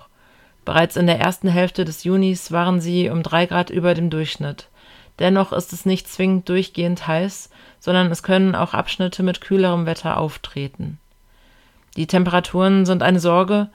Bereits 0.65 0.95
in 0.95 1.07
der 1.07 1.19
ersten 1.19 1.47
Hälfte 1.47 1.85
des 1.85 2.03
Junis 2.03 2.51
waren 2.51 2.79
sie 2.79 3.09
um 3.09 3.23
drei 3.23 3.45
Grad 3.45 3.69
über 3.69 3.93
dem 3.93 4.09
Durchschnitt. 4.09 4.69
Dennoch 5.19 5.51
ist 5.51 5.73
es 5.73 5.85
nicht 5.85 6.07
zwingend 6.07 6.49
durchgehend 6.49 7.07
heiß, 7.07 7.49
sondern 7.79 8.11
es 8.11 8.23
können 8.23 8.55
auch 8.55 8.73
Abschnitte 8.73 9.23
mit 9.23 9.41
kühlerem 9.41 9.85
Wetter 9.85 10.17
auftreten. 10.17 10.99
Die 11.97 12.07
Temperaturen 12.07 12.85
sind 12.85 13.03
eine 13.03 13.19
Sorge, 13.19 13.69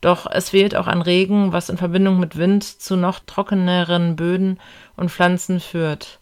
doch 0.00 0.26
es 0.30 0.50
fehlt 0.50 0.74
auch 0.74 0.88
an 0.88 1.00
Regen, 1.00 1.52
was 1.52 1.68
in 1.68 1.78
Verbindung 1.78 2.18
mit 2.18 2.36
Wind 2.36 2.64
zu 2.64 2.96
noch 2.96 3.20
trockeneren 3.20 4.16
Böden 4.16 4.58
und 4.96 5.10
Pflanzen 5.10 5.60
führt. 5.60 6.18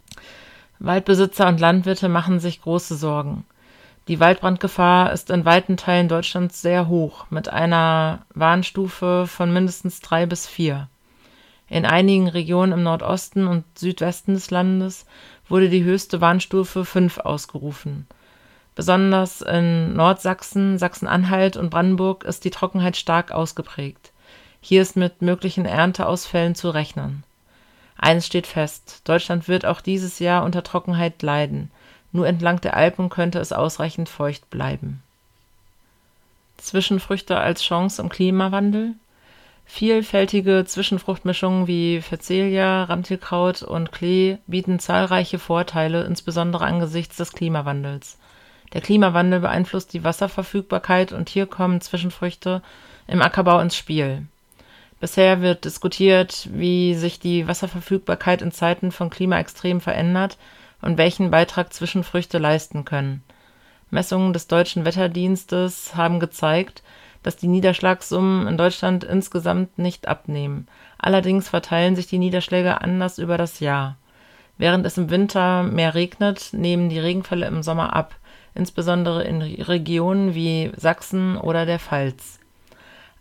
Waldbesitzer 0.78 1.48
und 1.48 1.60
Landwirte 1.60 2.08
machen 2.08 2.40
sich 2.40 2.62
große 2.62 2.94
Sorgen. 2.94 3.44
Die 4.08 4.18
Waldbrandgefahr 4.18 5.12
ist 5.12 5.30
in 5.30 5.44
weiten 5.44 5.76
Teilen 5.76 6.08
Deutschlands 6.08 6.62
sehr 6.62 6.88
hoch, 6.88 7.26
mit 7.30 7.48
einer 7.48 8.20
Warnstufe 8.34 9.26
von 9.26 9.52
mindestens 9.52 10.00
drei 10.00 10.26
bis 10.26 10.46
vier. 10.46 10.88
In 11.68 11.86
einigen 11.86 12.28
Regionen 12.28 12.72
im 12.72 12.82
Nordosten 12.82 13.46
und 13.46 13.64
Südwesten 13.78 14.34
des 14.34 14.50
Landes 14.50 15.06
wurde 15.48 15.68
die 15.68 15.84
höchste 15.84 16.20
Warnstufe 16.20 16.84
5 16.84 17.18
ausgerufen. 17.18 18.08
Besonders 18.74 19.42
in 19.42 19.94
Nordsachsen, 19.94 20.78
Sachsen-Anhalt 20.78 21.56
und 21.56 21.70
Brandenburg 21.70 22.24
ist 22.24 22.44
die 22.44 22.50
Trockenheit 22.50 22.96
stark 22.96 23.30
ausgeprägt. 23.30 24.10
Hier 24.60 24.82
ist 24.82 24.96
mit 24.96 25.22
möglichen 25.22 25.64
Ernteausfällen 25.64 26.54
zu 26.54 26.70
rechnen. 26.70 27.22
Eines 27.96 28.26
steht 28.26 28.46
fest, 28.46 29.02
Deutschland 29.04 29.46
wird 29.46 29.66
auch 29.66 29.80
dieses 29.80 30.18
Jahr 30.18 30.44
unter 30.44 30.62
Trockenheit 30.62 31.22
leiden. 31.22 31.70
Nur 32.12 32.26
entlang 32.26 32.60
der 32.60 32.76
Alpen 32.76 33.08
könnte 33.08 33.38
es 33.38 33.52
ausreichend 33.52 34.08
feucht 34.08 34.50
bleiben. 34.50 35.02
Zwischenfrüchte 36.56 37.38
als 37.38 37.62
Chance 37.62 38.02
im 38.02 38.08
Klimawandel 38.08 38.94
Vielfältige 39.72 40.64
Zwischenfruchtmischungen 40.66 41.68
wie 41.68 42.02
Phacelia, 42.02 42.84
Ramtilkraut 42.84 43.62
und 43.62 43.92
Klee 43.92 44.38
bieten 44.48 44.80
zahlreiche 44.80 45.38
Vorteile, 45.38 46.02
insbesondere 46.02 46.64
angesichts 46.64 47.16
des 47.16 47.32
Klimawandels. 47.32 48.18
Der 48.72 48.80
Klimawandel 48.80 49.38
beeinflusst 49.38 49.92
die 49.92 50.02
Wasserverfügbarkeit 50.02 51.12
und 51.12 51.28
hier 51.28 51.46
kommen 51.46 51.80
Zwischenfrüchte 51.80 52.62
im 53.06 53.22
Ackerbau 53.22 53.60
ins 53.60 53.76
Spiel. 53.76 54.26
Bisher 54.98 55.40
wird 55.40 55.64
diskutiert, 55.64 56.48
wie 56.52 56.94
sich 56.96 57.20
die 57.20 57.46
Wasserverfügbarkeit 57.46 58.42
in 58.42 58.50
Zeiten 58.50 58.90
von 58.90 59.08
Klimaextremen 59.08 59.80
verändert 59.80 60.36
und 60.82 60.98
welchen 60.98 61.30
Beitrag 61.30 61.72
Zwischenfrüchte 61.72 62.38
leisten 62.38 62.84
können. 62.84 63.22
Messungen 63.90 64.32
des 64.32 64.46
Deutschen 64.46 64.84
Wetterdienstes 64.84 65.96
haben 65.96 66.20
gezeigt 66.20 66.82
dass 67.22 67.36
die 67.36 67.48
Niederschlagssummen 67.48 68.46
in 68.46 68.56
Deutschland 68.56 69.04
insgesamt 69.04 69.78
nicht 69.78 70.08
abnehmen. 70.08 70.68
Allerdings 70.98 71.48
verteilen 71.48 71.96
sich 71.96 72.06
die 72.06 72.18
Niederschläge 72.18 72.80
anders 72.80 73.18
über 73.18 73.36
das 73.36 73.60
Jahr. 73.60 73.96
Während 74.56 74.84
es 74.86 74.98
im 74.98 75.10
Winter 75.10 75.62
mehr 75.62 75.94
regnet, 75.94 76.50
nehmen 76.52 76.88
die 76.88 76.98
Regenfälle 76.98 77.46
im 77.46 77.62
Sommer 77.62 77.94
ab, 77.94 78.14
insbesondere 78.54 79.24
in 79.24 79.40
Regionen 79.42 80.34
wie 80.34 80.70
Sachsen 80.76 81.36
oder 81.36 81.66
der 81.66 81.78
Pfalz. 81.78 82.38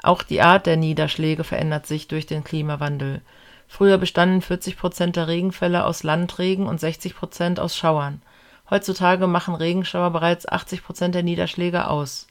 Auch 0.02 0.24
die 0.24 0.42
Art 0.42 0.66
der 0.66 0.78
Niederschläge 0.78 1.44
verändert 1.44 1.86
sich 1.86 2.08
durch 2.08 2.26
den 2.26 2.44
Klimawandel. 2.44 3.22
Früher 3.70 4.00
bestanden 4.00 4.42
40 4.42 4.78
Prozent 4.78 5.16
der 5.16 5.28
Regenfälle 5.28 5.86
aus 5.86 6.04
Landregen 6.04 6.66
und 6.66 6.82
60 6.82 7.16
Prozent 7.16 7.60
aus 7.60 7.78
Schauern. 7.78 8.22
Heutzutage 8.70 9.28
machen 9.28 9.56
Regenschauer 9.56 10.10
bereits 10.10 10.48
80 10.48 10.84
Prozent 10.84 11.16
der 11.16 11.24
Niederschläge 11.24 11.88
aus. 11.88 12.28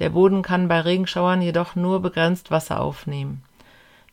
Der 0.00 0.10
Boden 0.10 0.42
kann 0.42 0.68
bei 0.68 0.80
Regenschauern 0.80 1.42
jedoch 1.42 1.76
nur 1.76 2.00
begrenzt 2.00 2.50
Wasser 2.50 2.80
aufnehmen. 2.80 3.44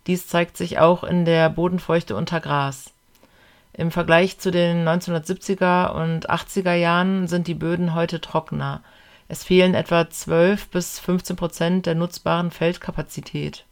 Dies 0.05 0.27
zeigt 0.27 0.57
sich 0.57 0.79
auch 0.79 1.03
in 1.03 1.25
der 1.25 1.49
Bodenfeuchte 1.49 2.15
unter 2.15 2.41
Gras. 2.41 2.93
Im 3.73 3.89
Vergleich 3.89 4.37
zu 4.37 4.51
den 4.51 4.87
1970er 4.87 5.91
und 5.93 6.29
80er 6.29 6.73
Jahren 6.73 7.27
sind 7.27 7.47
die 7.47 7.55
Böden 7.55 7.95
heute 7.95 8.19
trockener. 8.19 8.83
Es 9.29 9.45
fehlen 9.45 9.75
etwa 9.75 10.09
12 10.09 10.67
bis 10.69 10.99
15 10.99 11.35
Prozent 11.37 11.85
der 11.85 11.95
nutzbaren 11.95 12.51
Feldkapazität. 12.51 13.65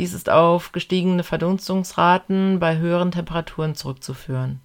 Dies 0.00 0.14
ist 0.14 0.30
auf 0.30 0.72
gestiegene 0.72 1.22
Verdunstungsraten 1.22 2.58
bei 2.58 2.78
höheren 2.78 3.10
Temperaturen 3.10 3.74
zurückzuführen. 3.74 4.62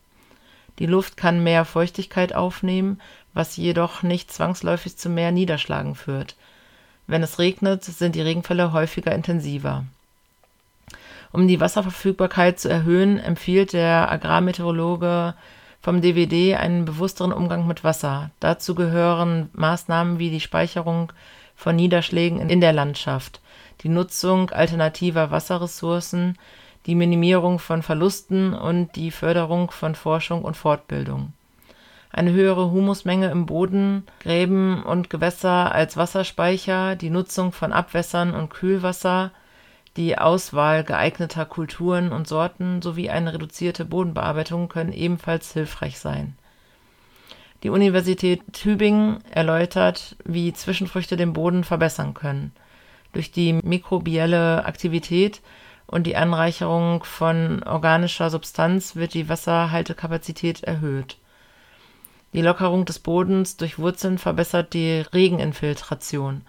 Die 0.79 0.85
Luft 0.85 1.17
kann 1.17 1.43
mehr 1.43 1.65
Feuchtigkeit 1.65 2.33
aufnehmen, 2.33 3.01
was 3.33 3.57
jedoch 3.57 4.01
nicht 4.01 4.31
zwangsläufig 4.31 4.95
zu 4.95 5.09
mehr 5.09 5.33
Niederschlagen 5.33 5.95
führt. 5.95 6.37
Wenn 7.05 7.21
es 7.21 7.37
regnet, 7.37 7.83
sind 7.83 8.15
die 8.15 8.21
Regenfälle 8.21 8.71
häufiger 8.71 9.13
intensiver. 9.13 9.83
Um 11.33 11.49
die 11.49 11.59
Wasserverfügbarkeit 11.59 12.57
zu 12.57 12.69
erhöhen, 12.69 13.19
empfiehlt 13.19 13.73
der 13.73 14.09
Agrarmeteorologe 14.09 15.33
vom 15.81 15.99
DWD 15.99 16.55
einen 16.55 16.85
bewussteren 16.85 17.33
Umgang 17.33 17.67
mit 17.67 17.83
Wasser. 17.83 18.31
Dazu 18.39 18.73
gehören 18.73 19.49
Maßnahmen 19.51 20.17
wie 20.17 20.29
die 20.29 20.39
Speicherung 20.39 21.11
von 21.57 21.75
Niederschlägen 21.75 22.49
in 22.49 22.61
der 22.61 22.71
Landschaft, 22.71 23.41
die 23.81 23.89
Nutzung 23.89 24.49
alternativer 24.51 25.31
Wasserressourcen, 25.31 26.37
die 26.85 26.95
Minimierung 26.95 27.59
von 27.59 27.81
Verlusten 27.83 28.53
und 28.53 28.95
die 28.95 29.11
Förderung 29.11 29.71
von 29.71 29.95
Forschung 29.95 30.43
und 30.43 30.55
Fortbildung 30.57 31.33
eine 32.15 32.31
höhere 32.31 32.71
Humusmenge 32.71 33.29
im 33.29 33.45
Boden, 33.45 34.03
Gräben 34.21 34.83
und 34.83 35.09
Gewässer 35.09 35.75
als 35.75 35.97
Wasserspeicher, 35.97 36.95
die 36.95 37.09
Nutzung 37.09 37.51
von 37.51 37.73
Abwässern 37.73 38.33
und 38.33 38.49
Kühlwasser, 38.49 39.31
die 39.97 40.17
Auswahl 40.17 40.85
geeigneter 40.85 41.45
Kulturen 41.45 42.13
und 42.13 42.25
Sorten 42.25 42.81
sowie 42.81 43.09
eine 43.09 43.33
reduzierte 43.33 43.83
Bodenbearbeitung 43.83 44.69
können 44.69 44.93
ebenfalls 44.93 45.51
hilfreich 45.51 45.99
sein. 45.99 46.37
Die 47.63 47.69
Universität 47.69 48.41
Tübingen 48.53 49.17
erläutert, 49.31 50.15
wie 50.23 50.53
Zwischenfrüchte 50.53 51.17
den 51.17 51.33
Boden 51.33 51.65
verbessern 51.65 52.13
können. 52.13 52.53
Durch 53.15 53.31
die 53.31 53.53
mikrobielle 53.53 54.65
Aktivität 54.65 55.41
und 55.87 56.05
die 56.05 56.15
Anreicherung 56.15 57.03
von 57.03 57.63
organischer 57.63 58.29
Substanz 58.29 58.95
wird 58.95 59.15
die 59.15 59.27
Wasserhaltekapazität 59.27 60.63
erhöht 60.63 61.17
die 62.35 62.41
Lockerung 62.41 62.83
des 62.83 62.99
Bodens 62.99 63.55
durch 63.55 63.79
Wurzeln 63.79 64.17
verbessert 64.17 64.73
die 64.73 65.05
Regeninfiltration 65.13 66.41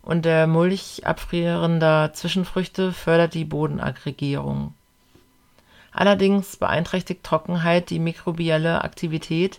und 0.00 0.24
der 0.24 0.46
Mulch 0.46 1.02
abfrierender 1.04 2.12
Zwischenfrüchte 2.12 2.92
fördert 2.92 3.34
die 3.34 3.44
Bodenaggregierung. 3.44 4.72
Allerdings 5.90 6.56
beeinträchtigt 6.56 7.24
Trockenheit 7.24 7.90
die 7.90 7.98
mikrobielle 7.98 8.84
Aktivität, 8.84 9.58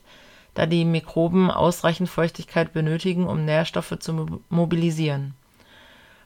da 0.54 0.68
die 0.68 0.86
Mikroben 0.86 1.52
ausreichend 1.52 2.08
Feuchtigkeit 2.08 2.72
benötigen, 2.72 3.28
um 3.28 3.44
Nährstoffe 3.44 4.00
zu 4.00 4.40
mobilisieren. 4.48 5.34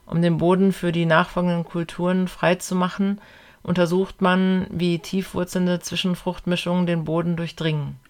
Um 0.08 0.22
den 0.22 0.38
Boden 0.38 0.72
für 0.72 0.90
die 0.90 1.06
nachfolgenden 1.06 1.64
Kulturen 1.64 2.28
freizumachen, 2.28 3.20
untersucht 3.62 4.22
man, 4.22 4.66
wie 4.70 4.98
tiefwurzelnde 4.98 5.80
Zwischenfruchtmischungen 5.80 6.86
den 6.86 7.04
Boden 7.04 7.36
durchdringen 7.36 8.00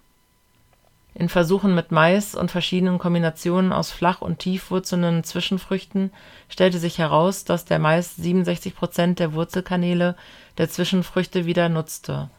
in 1.18 1.28
Versuchen 1.28 1.74
mit 1.74 1.90
Mais 1.90 2.36
und 2.36 2.52
verschiedenen 2.52 2.98
Kombinationen 2.98 3.72
aus 3.72 3.90
flach 3.90 4.22
und 4.22 4.38
tiefwurzelnden 4.38 5.24
Zwischenfrüchten 5.24 6.12
stellte 6.48 6.78
sich 6.78 6.98
heraus, 6.98 7.44
dass 7.44 7.64
der 7.64 7.80
Mais 7.80 8.14
67 8.14 8.76
Prozent 8.76 9.18
der 9.18 9.32
Wurzelkanäle 9.32 10.14
der 10.58 10.70
Zwischenfrüchte 10.70 11.44
wieder 11.44 11.68
nutzte. 11.68 12.30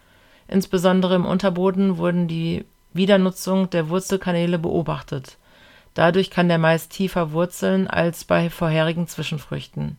Insbesondere 0.47 1.15
im 1.15 1.25
Unterboden 1.25 1.97
wurden 1.97 2.29
die 2.29 2.63
Wiedernutzung 2.93 3.69
der 3.69 3.89
Wurzelkanäle 3.89 4.57
beobachtet. 4.57 5.37
Dadurch 5.99 6.29
kann 6.29 6.47
der 6.47 6.59
Mais 6.59 6.87
tiefer 6.87 7.33
wurzeln 7.33 7.89
als 7.89 8.23
bei 8.23 8.49
vorherigen 8.49 9.09
Zwischenfrüchten. 9.09 9.97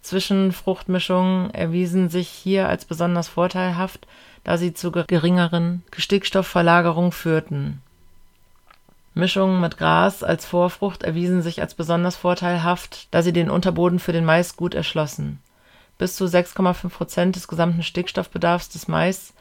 Zwischenfruchtmischungen 0.00 1.50
erwiesen 1.52 2.08
sich 2.08 2.28
hier 2.28 2.68
als 2.68 2.84
besonders 2.84 3.26
vorteilhaft, 3.26 4.06
da 4.44 4.56
sie 4.58 4.74
zu 4.74 4.92
geringeren 4.92 5.82
Stickstoffverlagerung 5.96 7.10
führten. 7.10 7.82
Mischungen 9.14 9.60
mit 9.60 9.76
Gras 9.76 10.22
als 10.22 10.46
Vorfrucht 10.46 11.02
erwiesen 11.02 11.42
sich 11.42 11.60
als 11.60 11.74
besonders 11.74 12.14
vorteilhaft, 12.14 13.08
da 13.10 13.20
sie 13.20 13.32
den 13.32 13.50
Unterboden 13.50 13.98
für 13.98 14.12
den 14.12 14.24
Mais 14.24 14.54
gut 14.54 14.72
erschlossen. 14.72 15.40
Bis 15.98 16.14
zu 16.14 16.26
6,5 16.26 16.90
Prozent 16.90 17.34
des 17.34 17.48
gesamten 17.48 17.82
Stickstoffbedarfs 17.82 18.68
des 18.68 18.86
Mais 18.86 19.34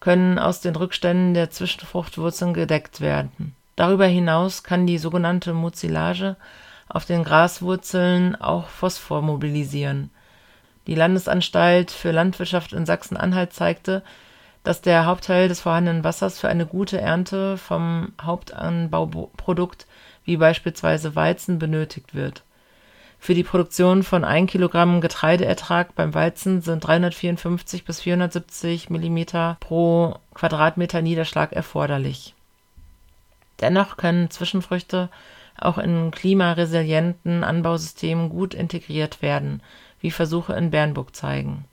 können 0.00 0.38
aus 0.38 0.62
den 0.62 0.74
Rückständen 0.74 1.34
der 1.34 1.50
Zwischenfruchtwurzeln 1.50 2.54
gedeckt 2.54 3.02
werden. 3.02 3.54
Darüber 3.76 4.06
hinaus 4.06 4.62
kann 4.62 4.86
die 4.86 4.98
sogenannte 4.98 5.52
Mucilage 5.52 6.36
auf 6.88 7.04
den 7.04 7.24
Graswurzeln 7.24 8.36
auch 8.36 8.68
Phosphor 8.68 9.22
mobilisieren. 9.22 10.10
Die 10.86 10.94
Landesanstalt 10.94 11.90
für 11.90 12.12
Landwirtschaft 12.12 12.72
in 12.72 12.86
Sachsen-Anhalt 12.86 13.52
zeigte, 13.52 14.02
dass 14.62 14.80
der 14.80 15.06
Hauptteil 15.06 15.48
des 15.48 15.60
vorhandenen 15.60 16.04
Wassers 16.04 16.38
für 16.38 16.48
eine 16.48 16.66
gute 16.66 17.00
Ernte 17.00 17.56
vom 17.58 18.12
Hauptanbauprodukt 18.20 19.86
wie 20.24 20.36
beispielsweise 20.36 21.14
Weizen 21.14 21.58
benötigt 21.58 22.14
wird. 22.14 22.42
Für 23.18 23.34
die 23.34 23.44
Produktion 23.44 24.02
von 24.02 24.24
1 24.24 24.50
Kilogramm 24.50 25.00
Getreideertrag 25.00 25.94
beim 25.94 26.12
Weizen 26.12 26.60
sind 26.60 26.80
354 26.80 27.84
bis 27.84 28.02
470 28.02 28.90
Millimeter 28.90 29.56
pro 29.60 30.16
Quadratmeter 30.34 31.00
Niederschlag 31.00 31.52
erforderlich. 31.52 32.33
Dennoch 33.60 33.96
können 33.96 34.30
Zwischenfrüchte 34.30 35.08
auch 35.58 35.78
in 35.78 36.10
klimaresilienten 36.10 37.44
Anbausystemen 37.44 38.28
gut 38.28 38.54
integriert 38.54 39.22
werden, 39.22 39.62
wie 40.00 40.10
Versuche 40.10 40.54
in 40.54 40.70
Bernburg 40.70 41.14
zeigen. 41.14 41.64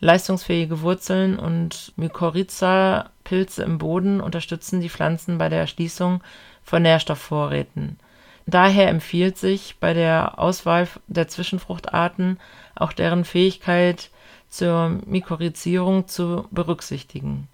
Leistungsfähige 0.00 0.82
Wurzeln 0.82 1.38
und 1.38 1.92
Mykorrhiza-Pilze 1.96 3.62
im 3.62 3.78
Boden 3.78 4.20
unterstützen 4.20 4.80
die 4.80 4.90
Pflanzen 4.90 5.38
bei 5.38 5.48
der 5.48 5.60
Erschließung 5.60 6.22
von 6.62 6.82
Nährstoffvorräten. 6.82 7.98
Daher 8.44 8.88
empfiehlt 8.88 9.38
sich 9.38 9.76
bei 9.80 9.94
der 9.94 10.38
Auswahl 10.38 10.86
der 11.06 11.28
Zwischenfruchtarten 11.28 12.38
auch 12.74 12.92
deren 12.92 13.24
Fähigkeit 13.24 14.10
zur 14.48 15.00
Mykorrhizierung 15.06 16.06
zu 16.06 16.46
berücksichtigen. 16.50 17.48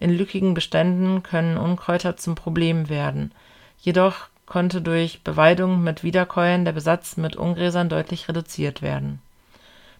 In 0.00 0.16
lückigen 0.16 0.54
Beständen 0.54 1.22
können 1.22 1.56
Unkräuter 1.56 2.16
zum 2.16 2.34
Problem 2.34 2.88
werden, 2.88 3.32
jedoch 3.80 4.28
konnte 4.46 4.80
durch 4.80 5.22
Beweidung 5.22 5.82
mit 5.82 6.04
Wiederkäuern 6.04 6.64
der 6.64 6.72
Besatz 6.72 7.16
mit 7.16 7.36
Ungräsern 7.36 7.88
deutlich 7.88 8.28
reduziert 8.28 8.80
werden. 8.80 9.20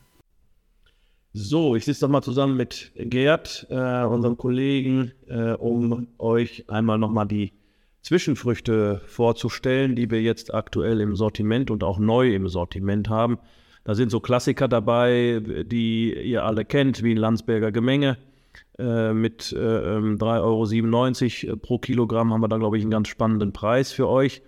So, 1.40 1.76
ich 1.76 1.86
sitze 1.86 2.08
mal 2.08 2.24
zusammen 2.24 2.58
mit 2.58 2.92
Gerd, 2.96 3.68
äh, 3.70 4.04
unserem 4.06 4.38
Kollegen, 4.38 5.12
äh, 5.28 5.52
um 5.52 6.08
euch 6.18 6.66
einmal 6.68 6.98
nochmal 6.98 7.28
die 7.28 7.54
Zwischenfrüchte 8.02 9.04
vorzustellen, 9.06 9.96
die 9.96 10.10
wir 10.10 10.20
jetzt 10.20 10.52
aktuell 10.52 11.00
im 11.00 11.16
Sortiment 11.16 11.70
und 11.70 11.84
auch 11.84 12.00
neu 12.00 12.34
im 12.34 12.48
Sortiment 12.48 13.10
haben. 13.10 13.38
Da 13.84 13.94
sind 13.94 14.10
so 14.10 14.20
Klassiker 14.20 14.68
dabei, 14.68 15.40
die 15.64 16.12
ihr 16.12 16.44
alle 16.44 16.66
kennt, 16.66 17.04
wie 17.04 17.12
ein 17.12 17.18
Landsberger 17.18 17.72
Gemenge. 17.72 18.18
Äh, 18.80 19.14
mit 19.14 19.54
äh, 19.54 19.58
3,97 19.58 21.44
ähm, 21.44 21.50
Euro 21.50 21.58
pro 21.58 21.78
Kilogramm 21.78 22.34
haben 22.34 22.42
wir 22.42 22.48
da, 22.48 22.58
glaube 22.58 22.80
ich, 22.80 22.84
einen 22.84 22.90
ganz 22.90 23.10
spannenden 23.10 23.54
Preis 23.54 23.92
für 23.92 24.08
euch. 24.08 24.42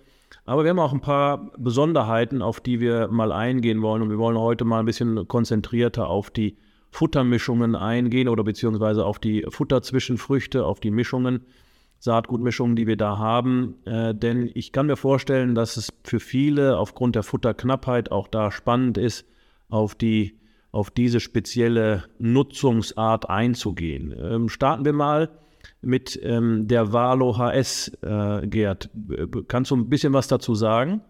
Aber 0.44 0.64
wir 0.64 0.70
haben 0.70 0.80
auch 0.80 0.92
ein 0.92 1.00
paar 1.00 1.52
Besonderheiten, 1.56 2.42
auf 2.42 2.58
die 2.58 2.80
wir 2.80 3.06
mal 3.06 3.30
eingehen 3.30 3.80
wollen. 3.80 4.02
Und 4.02 4.10
wir 4.10 4.18
wollen 4.18 4.36
heute 4.36 4.64
mal 4.64 4.80
ein 4.80 4.86
bisschen 4.86 5.28
konzentrierter 5.28 6.08
auf 6.08 6.30
die 6.30 6.56
Futtermischungen 6.90 7.76
eingehen 7.76 8.28
oder 8.28 8.44
beziehungsweise 8.44 9.04
auf 9.04 9.18
die 9.18 9.44
Futterzwischenfrüchte, 9.48 10.64
auf 10.64 10.80
die 10.80 10.90
Mischungen, 10.90 11.46
Saatgutmischungen, 11.98 12.76
die 12.76 12.86
wir 12.86 12.96
da 12.96 13.18
haben. 13.18 13.76
Äh, 13.84 14.14
denn 14.14 14.50
ich 14.54 14.72
kann 14.72 14.86
mir 14.86 14.96
vorstellen, 14.96 15.54
dass 15.54 15.76
es 15.76 15.92
für 16.02 16.20
viele 16.20 16.78
aufgrund 16.78 17.14
der 17.14 17.22
Futterknappheit 17.22 18.10
auch 18.10 18.26
da 18.26 18.50
spannend 18.50 18.98
ist, 18.98 19.26
auf 19.68 19.94
die 19.94 20.38
auf 20.72 20.90
diese 20.90 21.18
spezielle 21.18 22.04
Nutzungsart 22.18 23.28
einzugehen. 23.28 24.14
Ähm, 24.16 24.48
starten 24.48 24.84
wir 24.84 24.92
mal 24.92 25.30
mit 25.82 26.18
ähm, 26.22 26.68
der 26.68 26.92
Valo 26.92 27.36
HS, 27.36 27.90
äh, 28.02 28.46
Gerd. 28.46 28.88
Kannst 29.48 29.72
du 29.72 29.76
ein 29.76 29.88
bisschen 29.88 30.12
was 30.12 30.28
dazu 30.28 30.54
sagen? 30.54 31.00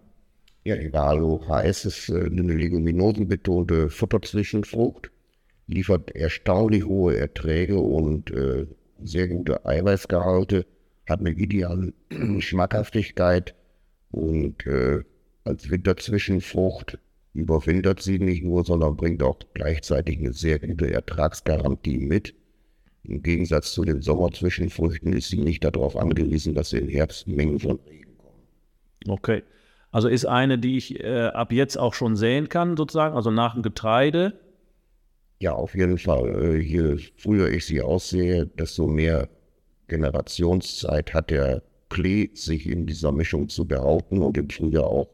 Ja, 0.64 0.76
die 0.76 0.92
Valo 0.92 1.42
HS 1.46 1.84
ist 1.84 2.08
äh, 2.08 2.24
eine 2.24 2.54
leguminosenbetonte 2.54 3.90
Futterzwischenfrucht 3.90 5.10
liefert 5.70 6.14
erstaunlich 6.14 6.84
hohe 6.84 7.16
Erträge 7.16 7.78
und 7.78 8.30
äh, 8.30 8.66
sehr 9.02 9.28
gute 9.28 9.64
Eiweißgehalte, 9.64 10.66
hat 11.08 11.20
eine 11.20 11.30
ideale 11.30 11.92
Schmackhaftigkeit 12.40 13.54
und 14.10 14.66
äh, 14.66 15.00
als 15.44 15.70
Winterzwischenfrucht 15.70 16.98
überwintert 17.32 18.02
sie 18.02 18.18
nicht 18.18 18.42
nur, 18.42 18.64
sondern 18.64 18.96
bringt 18.96 19.22
auch 19.22 19.38
gleichzeitig 19.54 20.18
eine 20.18 20.32
sehr 20.32 20.58
gute 20.58 20.92
Ertragsgarantie 20.92 21.98
mit. 21.98 22.34
Im 23.04 23.22
Gegensatz 23.22 23.72
zu 23.72 23.84
den 23.84 24.02
Sommerzwischenfrüchten 24.02 25.12
ist 25.12 25.28
sie 25.28 25.38
nicht 25.38 25.64
darauf 25.64 25.96
angewiesen, 25.96 26.54
dass 26.54 26.70
sie 26.70 26.78
im 26.78 26.88
Herbst 26.88 27.28
Mengen 27.28 27.58
von 27.58 27.78
Regen 27.88 28.18
kommen. 28.18 28.42
Okay. 29.08 29.42
Also 29.92 30.08
ist 30.08 30.26
eine, 30.26 30.58
die 30.58 30.76
ich 30.76 31.00
äh, 31.00 31.26
ab 31.28 31.52
jetzt 31.52 31.76
auch 31.76 31.94
schon 31.94 32.14
säen 32.16 32.48
kann, 32.48 32.76
sozusagen, 32.76 33.16
also 33.16 33.30
nach 33.30 33.54
dem 33.54 33.62
Getreide 33.62 34.38
ja, 35.40 35.52
auf 35.52 35.74
jeden 35.74 35.98
Fall. 35.98 36.28
Äh, 36.42 36.58
je 36.58 36.96
früher 37.16 37.50
ich 37.50 37.66
sie 37.66 37.80
aussehe, 37.80 38.46
desto 38.46 38.86
mehr 38.86 39.28
Generationszeit 39.88 41.12
hat 41.14 41.30
der 41.30 41.62
Klee, 41.88 42.30
sich 42.34 42.68
in 42.68 42.86
dieser 42.86 43.10
Mischung 43.10 43.48
zu 43.48 43.66
behaupten 43.66 44.22
und 44.22 44.36
im 44.36 44.48
Frühjahr 44.48 44.86
auch 44.86 45.08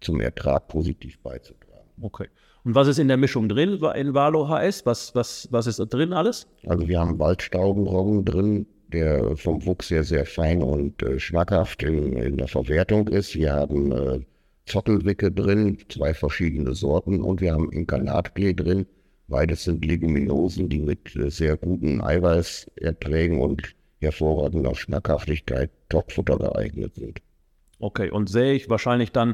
zum 0.00 0.20
Ertrag 0.20 0.68
positiv 0.68 1.18
beizutragen. 1.20 1.90
Okay. 2.00 2.28
Und 2.64 2.74
was 2.74 2.86
ist 2.86 2.98
in 2.98 3.08
der 3.08 3.16
Mischung 3.16 3.48
drin, 3.48 3.80
in 3.96 4.14
Valo 4.14 4.48
HS? 4.48 4.86
Was, 4.86 5.14
was, 5.14 5.48
was 5.50 5.66
ist 5.66 5.80
da 5.80 5.84
drin 5.84 6.12
alles? 6.12 6.46
Also 6.66 6.86
wir 6.86 7.00
haben 7.00 7.18
Waldstaubenroggen 7.18 8.24
drin, 8.24 8.66
der 8.88 9.36
vom 9.36 9.66
Wuchs 9.66 9.90
her 9.90 10.04
sehr 10.04 10.24
fein 10.24 10.62
und 10.62 11.02
äh, 11.02 11.18
schmackhaft 11.18 11.82
in, 11.82 12.12
in, 12.12 12.36
der 12.36 12.48
Verwertung 12.48 13.08
ist. 13.08 13.34
Wir 13.34 13.52
haben 13.52 13.90
äh, 13.90 14.20
Zottelwicke 14.66 15.32
drin, 15.32 15.78
zwei 15.88 16.14
verschiedene 16.14 16.74
Sorten 16.74 17.20
und 17.20 17.40
wir 17.40 17.52
haben 17.52 17.72
Inkarnatklee 17.72 18.54
drin, 18.54 18.86
Beides 19.32 19.64
sind 19.64 19.82
Leguminosen, 19.82 20.68
die 20.68 20.78
mit 20.78 21.16
äh, 21.16 21.30
sehr 21.30 21.56
guten 21.56 22.02
Eiweißerträgen 22.02 23.40
und 23.40 23.74
hervorragender 23.98 24.74
Schmackhaftigkeit 24.74 25.70
Topfutter 25.88 26.36
geeignet 26.36 26.96
sind. 26.96 27.22
Okay, 27.78 28.10
und 28.10 28.28
sähe 28.28 28.52
ich 28.52 28.68
wahrscheinlich 28.68 29.10
dann, 29.10 29.30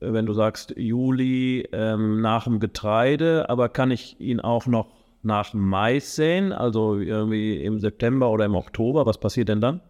äh, 0.00 0.12
wenn 0.12 0.26
du 0.26 0.32
sagst 0.32 0.74
Juli, 0.76 1.68
ähm, 1.70 2.20
nach 2.20 2.44
dem 2.44 2.58
Getreide, 2.58 3.48
aber 3.48 3.68
kann 3.68 3.92
ich 3.92 4.18
ihn 4.18 4.40
auch 4.40 4.66
noch 4.66 4.88
nach 5.22 5.54
Mais 5.54 6.16
säen, 6.16 6.52
also 6.52 6.96
irgendwie 6.98 7.62
im 7.62 7.78
September 7.78 8.32
oder 8.32 8.44
im 8.44 8.56
Oktober? 8.56 9.06
Was 9.06 9.20
passiert 9.20 9.48
denn 9.50 9.60
dann? 9.60 9.80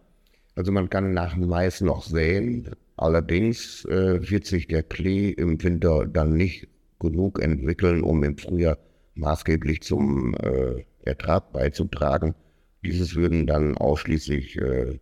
Also 0.55 0.71
man 0.71 0.91
kann 0.91 1.15
nach 1.15 1.35
Mais 1.35 1.81
noch 1.81 2.03
säen, 2.03 2.69
allerdings 2.97 3.83
äh, 3.85 4.29
wird 4.29 4.45
sich 4.45 4.67
der 4.67 4.83
Klee 4.83 5.31
im 5.31 5.63
Winter 5.63 6.05
dann 6.05 6.35
nicht 6.35 6.67
genug 6.99 7.41
entwickeln, 7.41 8.03
um 8.03 8.23
im 8.23 8.37
Frühjahr 8.37 8.77
maßgeblich 9.19 9.81
zum 9.81 10.35
äh, 10.35 10.85
Ertrag 11.03 11.51
beizutragen. 11.53 12.35
Dieses 12.83 13.15
würden 13.15 13.47
dann 13.47 13.77
ausschließlich 13.77 14.57
äh, 14.57 14.99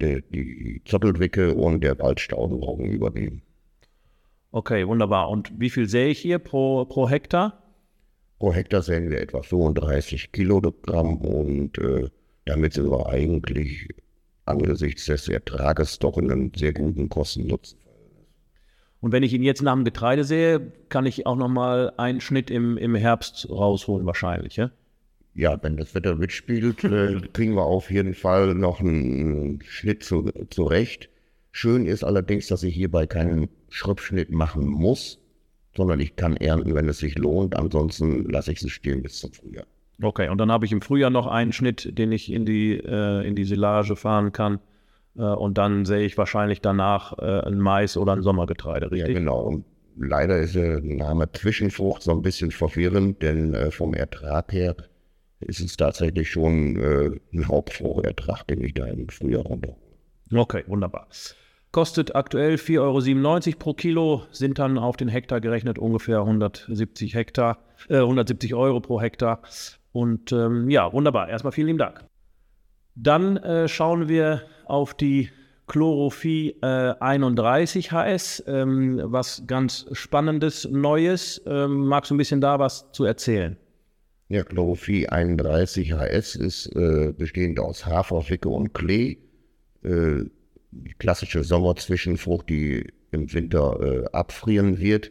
die, 0.00 0.22
die 0.30 0.82
Zottelwicke 0.84 1.54
und 1.54 1.82
der 1.82 1.98
Waldstaudenroggen 1.98 2.90
übernehmen. 2.90 3.42
Okay, 4.52 4.86
wunderbar. 4.86 5.30
Und 5.30 5.52
wie 5.58 5.70
viel 5.70 5.88
sähe 5.88 6.08
ich 6.08 6.18
hier 6.18 6.38
pro, 6.38 6.84
pro 6.84 7.08
Hektar? 7.08 7.62
Pro 8.38 8.52
Hektar 8.52 8.82
säen 8.82 9.10
wir 9.10 9.20
etwa 9.20 9.42
35 9.42 10.32
Kilogramm 10.32 11.18
und 11.18 11.78
äh, 11.78 12.08
damit 12.46 12.72
sind 12.72 12.90
wir 12.90 13.06
eigentlich 13.06 13.88
angesichts 14.46 15.04
des 15.06 15.28
Ertrages 15.28 15.98
doch 15.98 16.18
in 16.18 16.32
einem 16.32 16.52
sehr 16.54 16.72
guten 16.72 17.08
Kosten-Nutzen. 17.08 17.78
Und 19.00 19.12
wenn 19.12 19.22
ich 19.22 19.32
ihn 19.32 19.42
jetzt 19.42 19.62
nach 19.62 19.74
dem 19.74 19.84
Getreide 19.84 20.24
sehe, 20.24 20.72
kann 20.88 21.06
ich 21.06 21.26
auch 21.26 21.36
nochmal 21.36 21.92
einen 21.96 22.20
Schnitt 22.20 22.50
im, 22.50 22.76
im 22.76 22.94
Herbst 22.94 23.48
rausholen, 23.48 24.06
wahrscheinlich, 24.06 24.56
ja? 24.56 24.70
Ja, 25.34 25.58
wenn 25.62 25.76
das 25.76 25.94
Wetter 25.94 26.16
mitspielt, 26.16 26.84
äh, 26.84 27.20
kriegen 27.32 27.54
wir 27.54 27.64
auf 27.64 27.90
jeden 27.90 28.14
Fall 28.14 28.54
noch 28.54 28.80
einen 28.80 29.62
Schnitt 29.62 30.02
zu, 30.02 30.30
zurecht. 30.50 31.08
Schön 31.52 31.86
ist 31.86 32.04
allerdings, 32.04 32.48
dass 32.48 32.62
ich 32.62 32.74
hierbei 32.74 33.06
keinen 33.06 33.48
Schröpfschnitt 33.70 34.30
machen 34.30 34.66
muss, 34.66 35.18
sondern 35.74 36.00
ich 36.00 36.16
kann 36.16 36.36
ernten, 36.36 36.74
wenn 36.74 36.88
es 36.88 36.98
sich 36.98 37.16
lohnt. 37.16 37.56
Ansonsten 37.56 38.28
lasse 38.28 38.52
ich 38.52 38.62
es 38.62 38.70
stehen 38.70 39.02
bis 39.02 39.18
zum 39.18 39.32
Frühjahr. 39.32 39.66
Okay, 40.02 40.28
und 40.28 40.38
dann 40.38 40.50
habe 40.50 40.66
ich 40.66 40.72
im 40.72 40.80
Frühjahr 40.80 41.10
noch 41.10 41.26
einen 41.26 41.52
Schnitt, 41.52 41.98
den 41.98 42.12
ich 42.12 42.30
in 42.30 42.44
die, 42.44 42.72
äh, 42.74 43.26
in 43.26 43.34
die 43.34 43.44
Silage 43.44 43.96
fahren 43.96 44.32
kann. 44.32 44.60
Äh, 45.16 45.22
und 45.22 45.58
dann 45.58 45.84
sehe 45.84 46.04
ich 46.04 46.16
wahrscheinlich 46.18 46.60
danach 46.60 47.18
äh, 47.18 47.46
ein 47.46 47.58
Mais 47.58 47.96
oder 47.96 48.12
ein 48.12 48.22
Sommergetreide, 48.22 48.90
richtig? 48.90 49.08
Ja, 49.08 49.14
genau. 49.14 49.40
Und 49.40 49.64
leider 49.96 50.38
ist 50.38 50.54
der 50.54 50.80
Name 50.80 51.30
Zwischenfrucht 51.32 52.02
so 52.02 52.12
ein 52.12 52.22
bisschen 52.22 52.50
verwirrend, 52.50 53.22
denn 53.22 53.54
äh, 53.54 53.70
vom 53.70 53.94
Ertrag 53.94 54.52
her 54.52 54.76
ist 55.40 55.60
es 55.60 55.76
tatsächlich 55.78 56.30
schon 56.30 56.76
ein 57.32 57.48
Hauptfruchtertrag, 57.48 58.46
den 58.48 58.62
ich 58.62 58.74
da 58.74 58.84
im 58.84 59.08
Frühjahr 59.08 59.42
runter. 59.42 59.74
Okay, 60.30 60.64
wunderbar. 60.66 61.08
Kostet 61.72 62.16
aktuell 62.16 62.56
4,97 62.56 62.80
Euro 62.80 63.58
pro 63.58 63.74
Kilo, 63.74 64.22
sind 64.32 64.58
dann 64.58 64.76
auf 64.76 64.96
den 64.96 65.08
Hektar 65.08 65.40
gerechnet 65.40 65.78
ungefähr 65.78 66.18
170 66.18 67.14
Hektar, 67.14 67.58
äh, 67.88 67.98
170 67.98 68.54
Euro 68.54 68.80
pro 68.80 69.00
Hektar. 69.00 69.42
Und 69.92 70.32
ähm, 70.32 70.68
ja, 70.68 70.92
wunderbar. 70.92 71.28
Erstmal 71.28 71.52
vielen 71.52 71.68
lieben 71.68 71.78
Dank. 71.78 72.04
Dann 72.94 73.36
äh, 73.38 73.68
schauen 73.68 74.08
wir 74.08 74.42
auf 74.66 74.94
die 74.94 75.30
Chlorophy 75.66 76.56
äh, 76.62 76.94
31 76.98 77.92
HS, 77.92 78.42
ähm, 78.48 79.00
was 79.04 79.44
ganz 79.46 79.86
Spannendes, 79.92 80.68
Neues. 80.68 81.40
Ähm, 81.46 81.86
magst 81.86 82.10
du 82.10 82.16
ein 82.16 82.18
bisschen 82.18 82.40
da 82.40 82.58
was 82.58 82.90
zu 82.92 83.04
erzählen? 83.04 83.56
Ja, 84.28 84.42
Chlorophy 84.42 85.06
31 85.06 85.92
HS 85.92 86.34
ist 86.34 86.74
äh, 86.74 87.12
bestehend 87.16 87.60
aus 87.60 87.86
Hafer, 87.86 88.22
Ficke 88.22 88.48
und 88.48 88.74
Klee. 88.74 89.18
Äh, 89.82 90.24
die 90.72 90.94
klassische 90.98 91.44
Sommerzwischenfrucht, 91.44 92.48
die 92.48 92.92
im 93.12 93.32
Winter 93.32 93.80
äh, 93.80 94.04
abfrieren 94.12 94.78
wird. 94.78 95.10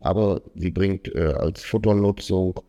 Aber 0.00 0.42
sie 0.54 0.70
bringt 0.70 1.14
äh, 1.14 1.34
als 1.36 1.62
Futternutzung 1.62 2.60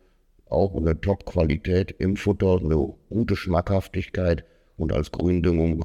auch 0.52 0.76
eine 0.76 1.00
Top-Qualität 1.00 1.94
im 1.98 2.16
Futter, 2.16 2.58
eine 2.60 2.94
gute 3.08 3.36
Schmackhaftigkeit 3.36 4.44
und 4.76 4.92
als 4.92 5.10
Gründüngung 5.10 5.84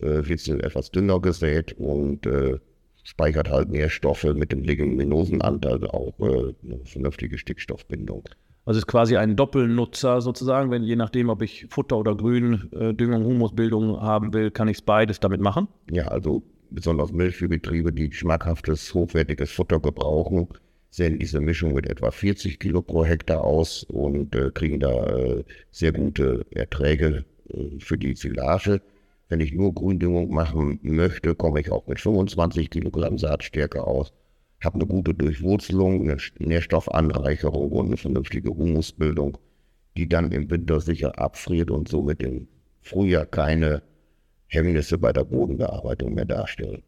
äh, 0.00 0.26
wird 0.26 0.40
sie 0.40 0.52
etwas 0.52 0.90
dünner 0.90 1.20
gesät 1.20 1.72
und 1.78 2.26
äh, 2.26 2.58
speichert 3.02 3.50
halt 3.50 3.68
mehr 3.70 3.90
Stoffe 3.90 4.34
mit 4.34 4.52
dem 4.52 4.62
Leguminosenanteil, 4.62 5.86
auch 5.88 6.18
äh, 6.20 6.54
eine 6.64 6.84
vernünftige 6.84 7.38
Stickstoffbindung. 7.38 8.24
Also 8.66 8.78
ist 8.78 8.86
quasi 8.86 9.16
ein 9.16 9.36
Doppelnutzer 9.36 10.22
sozusagen, 10.22 10.70
wenn 10.70 10.84
je 10.84 10.96
nachdem, 10.96 11.28
ob 11.28 11.42
ich 11.42 11.66
Futter 11.68 11.98
oder 11.98 12.14
Grün, 12.16 12.70
äh, 12.72 12.94
Düngung, 12.94 13.24
Humusbildung 13.24 14.00
haben 14.00 14.32
will, 14.32 14.50
kann 14.50 14.68
ich 14.68 14.78
es 14.78 14.82
beides 14.82 15.20
damit 15.20 15.40
machen? 15.40 15.68
Ja, 15.90 16.08
also 16.08 16.42
besonders 16.70 17.12
Milchviehbetriebe, 17.12 17.92
die 17.92 18.10
schmackhaftes, 18.10 18.94
hochwertiges 18.94 19.50
Futter 19.50 19.80
gebrauchen, 19.80 20.48
sehen 20.94 21.18
diese 21.18 21.40
Mischung 21.40 21.74
mit 21.74 21.88
etwa 21.88 22.10
40 22.10 22.58
Kilo 22.60 22.82
pro 22.82 23.04
Hektar 23.04 23.42
aus 23.42 23.84
und 23.84 24.34
äh, 24.34 24.50
kriegen 24.52 24.80
da 24.80 25.06
äh, 25.06 25.44
sehr 25.70 25.92
gute 25.92 26.46
Erträge 26.50 27.24
äh, 27.48 27.80
für 27.80 27.98
die 27.98 28.14
Silage. 28.14 28.80
Wenn 29.28 29.40
ich 29.40 29.52
nur 29.52 29.74
Gründüngung 29.74 30.32
machen 30.32 30.78
möchte, 30.82 31.34
komme 31.34 31.60
ich 31.60 31.72
auch 31.72 31.86
mit 31.86 32.00
25 32.00 32.70
Kilogramm 32.70 33.18
Saatstärke 33.18 33.84
aus 33.84 34.12
habe 34.64 34.76
eine 34.76 34.86
gute 34.86 35.14
Durchwurzelung, 35.14 36.02
eine 36.02 36.16
Nährstoffanreicherung 36.38 37.70
und 37.70 37.86
eine 37.86 37.96
vernünftige 37.96 38.50
Humusbildung, 38.50 39.38
die 39.96 40.08
dann 40.08 40.32
im 40.32 40.50
Winter 40.50 40.80
sicher 40.80 41.18
abfriert 41.18 41.70
und 41.70 41.88
somit 41.88 42.22
im 42.22 42.48
Frühjahr 42.80 43.26
keine 43.26 43.82
Hemmnisse 44.46 44.98
bei 44.98 45.12
der 45.12 45.24
Bodenbearbeitung 45.24 46.14
mehr 46.14 46.24
darstellen. 46.24 46.82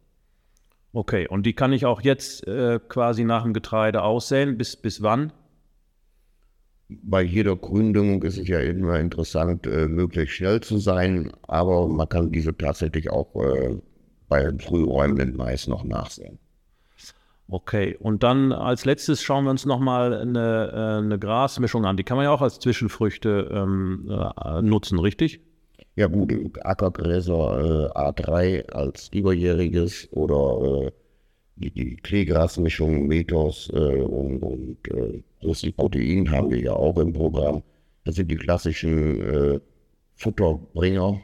Okay, 0.97 1.27
und 1.27 1.45
die 1.45 1.53
kann 1.53 1.73
ich 1.73 1.85
auch 1.85 2.01
jetzt 2.01 2.47
äh, 2.47 2.79
quasi 2.79 3.23
nach 3.23 3.43
dem 3.43 3.53
Getreide 3.53 4.01
aussäen. 4.01 4.57
Bis, 4.57 4.75
bis 4.75 5.03
wann? 5.03 5.31
Bei 6.89 7.21
jeder 7.21 7.55
Gründüngung 7.55 8.23
ist 8.23 8.39
es 8.39 8.47
ja 8.47 8.59
immer 8.61 8.99
interessant, 8.99 9.67
äh, 9.67 9.87
möglichst 9.87 10.37
schnell 10.37 10.59
zu 10.59 10.79
sein, 10.79 11.31
aber 11.43 11.87
man 11.87 12.09
kann 12.09 12.31
diese 12.31 12.57
tatsächlich 12.57 13.11
auch 13.11 13.35
äh, 13.35 13.77
bei 14.27 14.51
frühräumenden 14.57 15.37
Mais 15.37 15.67
noch 15.67 15.83
nachsehen. 15.83 16.39
Okay, 17.47 17.95
und 17.99 18.23
dann 18.23 18.51
als 18.51 18.83
letztes 18.83 19.21
schauen 19.21 19.43
wir 19.43 19.51
uns 19.51 19.67
nochmal 19.67 20.15
eine, 20.15 20.71
äh, 20.73 21.05
eine 21.05 21.19
Grasmischung 21.19 21.85
an. 21.85 21.97
Die 21.97 22.05
kann 22.05 22.17
man 22.17 22.23
ja 22.23 22.31
auch 22.31 22.41
als 22.41 22.57
Zwischenfrüchte 22.57 23.51
ähm, 23.53 24.09
äh, 24.09 24.63
nutzen, 24.63 24.97
richtig? 24.97 25.46
Ja 25.97 26.05
gut, 26.05 26.31
Ackergräser 26.63 27.89
äh, 27.95 27.97
A3 27.97 28.69
als 28.69 29.09
überjähriges 29.11 30.07
oder 30.11 30.85
äh, 30.85 30.91
die, 31.55 31.71
die 31.71 31.95
Kleegrasmischung 31.95 33.07
Methos 33.07 33.71
äh, 33.73 34.01
und, 34.03 34.43
und 34.43 34.77
äh, 34.91 35.71
Protein 35.71 36.29
haben 36.29 36.51
wir 36.51 36.59
ja 36.59 36.73
auch 36.73 36.99
im 36.99 37.13
Programm. 37.13 37.63
Das 38.03 38.13
sind 38.13 38.29
die 38.29 38.35
klassischen 38.35 39.21
äh, 39.21 39.59
Futterbringer, 40.13 41.19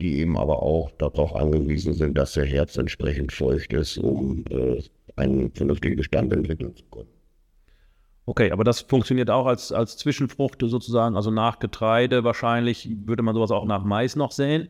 die 0.00 0.20
eben 0.20 0.38
aber 0.38 0.62
auch 0.62 0.90
darauf 0.92 1.34
angewiesen 1.34 1.92
sind, 1.92 2.16
dass 2.16 2.32
der 2.32 2.46
Herz 2.46 2.78
entsprechend 2.78 3.32
feucht 3.32 3.74
ist, 3.74 3.98
um 3.98 4.46
äh, 4.48 4.82
einen 5.16 5.52
vernünftigen 5.52 5.96
Bestand 5.96 6.32
entwickeln 6.32 6.74
zu 6.74 6.84
können. 6.86 7.15
Okay, 8.28 8.50
aber 8.50 8.64
das 8.64 8.80
funktioniert 8.80 9.30
auch 9.30 9.46
als, 9.46 9.70
als 9.70 9.96
Zwischenfrucht 9.96 10.58
sozusagen, 10.60 11.14
also 11.16 11.30
nach 11.30 11.60
Getreide 11.60 12.24
wahrscheinlich 12.24 12.90
würde 13.04 13.22
man 13.22 13.36
sowas 13.36 13.52
auch 13.52 13.64
nach 13.64 13.84
Mais 13.84 14.16
noch 14.16 14.32
sehen? 14.32 14.68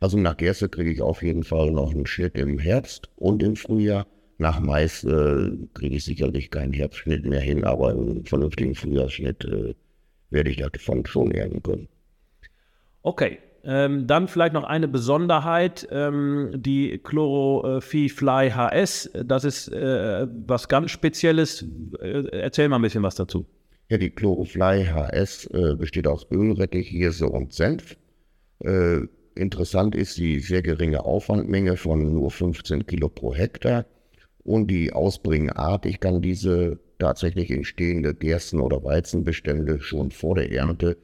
Also 0.00 0.18
nach 0.18 0.36
Gerste 0.36 0.68
kriege 0.68 0.90
ich 0.90 1.00
auf 1.00 1.22
jeden 1.22 1.44
Fall 1.44 1.70
noch 1.70 1.92
einen 1.92 2.06
Schnitt 2.06 2.36
im 2.36 2.58
Herbst 2.58 3.08
und 3.16 3.42
im 3.42 3.54
Frühjahr. 3.54 4.06
Nach 4.38 4.58
Mais 4.58 5.04
äh, 5.04 5.50
kriege 5.74 5.96
ich 5.96 6.04
sicherlich 6.04 6.50
keinen 6.50 6.72
Herbstschnitt 6.72 7.26
mehr 7.26 7.40
hin, 7.40 7.64
aber 7.64 7.90
einen 7.90 8.24
vernünftigen 8.24 8.74
Frühjahrsschnitt 8.74 9.44
äh, 9.44 9.74
werde 10.30 10.50
ich 10.50 10.56
davon 10.56 11.04
schon 11.06 11.30
ernten 11.30 11.62
können. 11.62 11.88
Okay, 13.02 13.38
ähm, 13.64 14.06
dann 14.06 14.28
vielleicht 14.28 14.54
noch 14.54 14.64
eine 14.64 14.88
Besonderheit, 14.88 15.86
ähm, 15.90 16.50
die 16.54 16.98
Chlorophy 16.98 18.08
Fly 18.08 18.50
HS. 18.50 19.10
Das 19.24 19.44
ist 19.44 19.68
äh, 19.68 20.26
was 20.46 20.68
ganz 20.68 20.90
Spezielles. 20.90 21.64
Äh, 22.00 22.26
erzähl 22.30 22.68
mal 22.68 22.76
ein 22.76 22.82
bisschen 22.82 23.02
was 23.02 23.14
dazu. 23.14 23.46
Ja, 23.88 23.98
die 23.98 24.10
Chlorophy 24.10 24.60
HS 24.60 25.46
äh, 25.46 25.74
besteht 25.76 26.06
aus 26.06 26.26
Ölrettich, 26.30 26.88
Hirse 26.88 27.26
und 27.26 27.52
Senf. 27.52 27.96
Äh, 28.60 29.00
interessant 29.34 29.94
ist 29.94 30.16
die 30.16 30.40
sehr 30.40 30.62
geringe 30.62 31.04
Aufwandmenge 31.04 31.76
von 31.76 32.14
nur 32.14 32.30
15 32.30 32.86
Kilo 32.86 33.08
pro 33.08 33.34
Hektar 33.34 33.86
und 34.44 34.68
die 34.68 34.92
Ausbringart. 34.92 35.86
Ich 35.86 36.00
kann 36.00 36.22
diese 36.22 36.78
tatsächlich 36.98 37.50
entstehende 37.50 38.14
Gersten- 38.14 38.60
oder 38.60 38.84
Weizenbestände 38.84 39.80
schon 39.80 40.10
vor 40.10 40.36
der 40.36 40.52
Ernte 40.52 40.96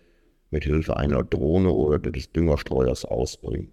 mit 0.57 0.65
Hilfe 0.65 0.97
einer 0.97 1.23
Drohne 1.23 1.71
oder 1.71 1.99
des 2.11 2.33
Düngerstreuers 2.33 3.05
ausbringen. 3.05 3.73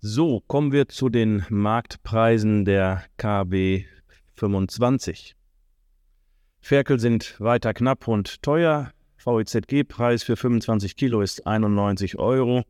So, 0.00 0.42
kommen 0.46 0.72
wir 0.72 0.88
zu 0.88 1.08
den 1.08 1.46
Marktpreisen 1.48 2.66
der 2.66 3.04
KB 3.16 3.86
25. 4.34 5.34
Ferkel 6.60 7.00
sind 7.00 7.40
weiter 7.40 7.72
knapp 7.72 8.06
und 8.06 8.42
teuer. 8.42 8.92
VEZG-Preis 9.24 10.22
für 10.22 10.36
25 10.36 10.96
Kilo 10.96 11.22
ist 11.22 11.46
91 11.46 12.18
Euro. 12.18 12.64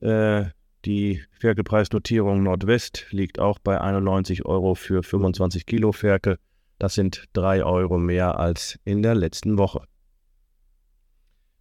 Äh, 0.00 0.44
die 0.84 1.22
Ferkelpreisnotierung 1.40 2.42
Nordwest 2.42 3.06
liegt 3.10 3.38
auch 3.38 3.58
bei 3.58 3.80
91 3.80 4.44
Euro 4.44 4.74
für 4.74 5.02
25 5.02 5.64
Kilo 5.66 5.92
Ferkel. 5.92 6.38
Das 6.84 6.92
sind 6.92 7.24
3 7.32 7.64
Euro 7.64 7.96
mehr 7.96 8.38
als 8.38 8.78
in 8.84 9.02
der 9.02 9.14
letzten 9.14 9.56
Woche. 9.56 9.86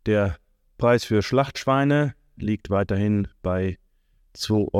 Der 0.05 0.35
Preis 0.77 1.05
für 1.05 1.21
Schlachtschweine 1.21 2.13
liegt 2.35 2.69
weiterhin 2.69 3.29
bei 3.41 3.77
2,43 4.35 4.73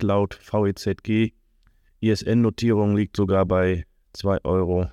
Euro 0.00 0.06
laut 0.08 0.34
VEZG. 0.34 1.32
ISN-Notierung 2.00 2.96
liegt 2.96 3.16
sogar 3.16 3.46
bei 3.46 3.86
2,61 4.16 4.42
Euro. 4.42 4.90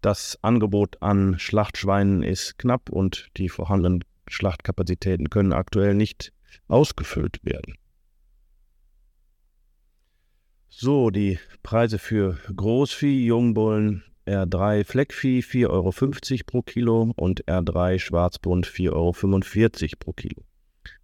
Das 0.00 0.38
Angebot 0.40 1.02
an 1.02 1.38
Schlachtschweinen 1.38 2.22
ist 2.22 2.56
knapp 2.56 2.88
und 2.88 3.28
die 3.36 3.50
vorhandenen 3.50 4.04
Schlachtkapazitäten 4.26 5.28
können 5.28 5.52
aktuell 5.52 5.92
nicht 5.94 6.32
ausgefüllt 6.66 7.40
werden. 7.42 7.74
So, 10.76 11.10
die 11.10 11.38
Preise 11.62 12.00
für 12.00 12.36
Großvieh, 12.54 13.26
Jungbullen, 13.26 14.02
R3 14.26 14.84
Fleckvieh 14.84 15.38
4,50 15.38 15.70
Euro 15.70 15.92
pro 16.44 16.62
Kilo 16.62 17.12
und 17.14 17.44
R3 17.44 18.00
Schwarzbund 18.00 18.66
4,45 18.66 18.92
Euro 18.92 19.96
pro 20.00 20.12
Kilo. 20.12 20.42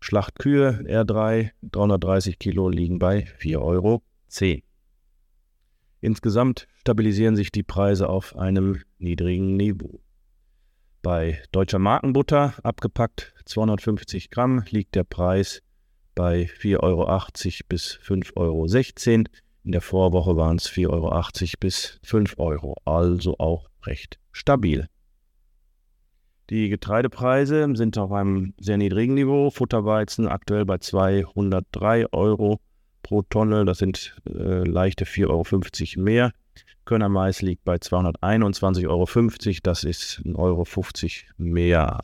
Schlachtkühe 0.00 0.82
R3 0.88 1.50
330 1.62 2.40
Kilo 2.40 2.68
liegen 2.68 2.98
bei 2.98 3.28
4,10 3.40 3.58
Euro. 3.60 4.02
Insgesamt 6.00 6.66
stabilisieren 6.80 7.36
sich 7.36 7.52
die 7.52 7.62
Preise 7.62 8.08
auf 8.08 8.36
einem 8.36 8.82
niedrigen 8.98 9.56
Niveau. 9.56 10.00
Bei 11.00 11.40
deutscher 11.52 11.78
Markenbutter, 11.78 12.54
abgepackt 12.64 13.34
250 13.44 14.30
Gramm, 14.30 14.64
liegt 14.68 14.96
der 14.96 15.04
Preis 15.04 15.62
bei 16.16 16.50
4,80 16.60 16.80
Euro 16.80 17.20
bis 17.68 17.98
5,16 18.02 18.34
Euro. 18.36 18.66
In 19.62 19.72
der 19.72 19.80
Vorwoche 19.80 20.36
waren 20.36 20.56
es 20.56 20.70
4,80 20.70 20.90
Euro 20.90 21.20
bis 21.60 22.00
5 22.02 22.38
Euro, 22.38 22.76
also 22.84 23.38
auch 23.38 23.68
recht 23.84 24.18
stabil. 24.32 24.88
Die 26.48 26.68
Getreidepreise 26.68 27.68
sind 27.74 27.96
auf 27.98 28.10
einem 28.10 28.54
sehr 28.58 28.76
niedrigen 28.76 29.14
Niveau. 29.14 29.50
Futterweizen 29.50 30.26
aktuell 30.26 30.64
bei 30.64 30.78
203 30.78 32.12
Euro 32.12 32.60
pro 33.02 33.22
Tonne, 33.22 33.64
das 33.64 33.78
sind 33.78 34.16
äh, 34.26 34.64
leichte 34.64 35.04
4,50 35.04 35.28
Euro 35.96 36.04
mehr. 36.04 36.32
Körnermais 36.84 37.40
liegt 37.42 37.64
bei 37.64 37.76
221,50 37.76 38.88
Euro. 38.88 39.06
Das 39.62 39.84
ist 39.84 40.22
1,50 40.24 40.34
Euro 40.36 40.64
mehr 41.36 42.00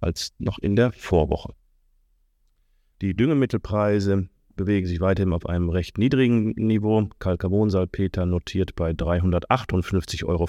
als 0.00 0.32
noch 0.38 0.58
in 0.58 0.74
der 0.74 0.90
Vorwoche. 0.92 1.54
Die 3.00 3.14
Düngemittelpreise 3.14 4.28
bewegen 4.58 4.86
sich 4.86 5.00
weiterhin 5.00 5.32
auf 5.32 5.46
einem 5.46 5.70
recht 5.70 5.96
niedrigen 5.96 6.50
Niveau. 6.50 7.08
Kalkarbonsalpeter 7.18 8.26
notiert 8.26 8.76
bei 8.76 8.90
358,50 8.90 10.26
Euro. 10.26 10.46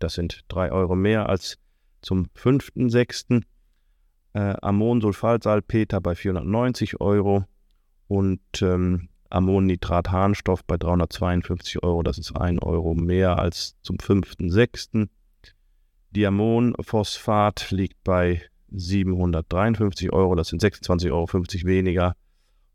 Das 0.00 0.14
sind 0.14 0.44
3 0.48 0.72
Euro 0.72 0.94
mehr 0.94 1.30
als 1.30 1.56
zum 2.02 2.26
5.6. 2.36 3.42
Äh, 4.34 4.54
Ammonsulfatsalpeter 4.60 6.00
bei 6.02 6.14
490 6.14 7.00
Euro 7.00 7.44
und 8.08 8.40
ähm, 8.60 9.08
Ammonnitrat-Harnstoff 9.30 10.64
bei 10.64 10.76
352 10.76 11.82
Euro, 11.82 12.02
das 12.02 12.18
ist 12.18 12.36
1 12.36 12.62
Euro 12.62 12.94
mehr 12.94 13.38
als 13.38 13.76
zum 13.82 13.96
5.6. 13.96 15.08
Diamonphosphat 16.10 17.70
liegt 17.70 18.02
bei 18.04 18.42
753 18.70 20.12
Euro, 20.12 20.34
das 20.34 20.48
sind 20.48 20.62
26,50 20.62 21.10
Euro 21.12 21.26
weniger. 21.66 22.14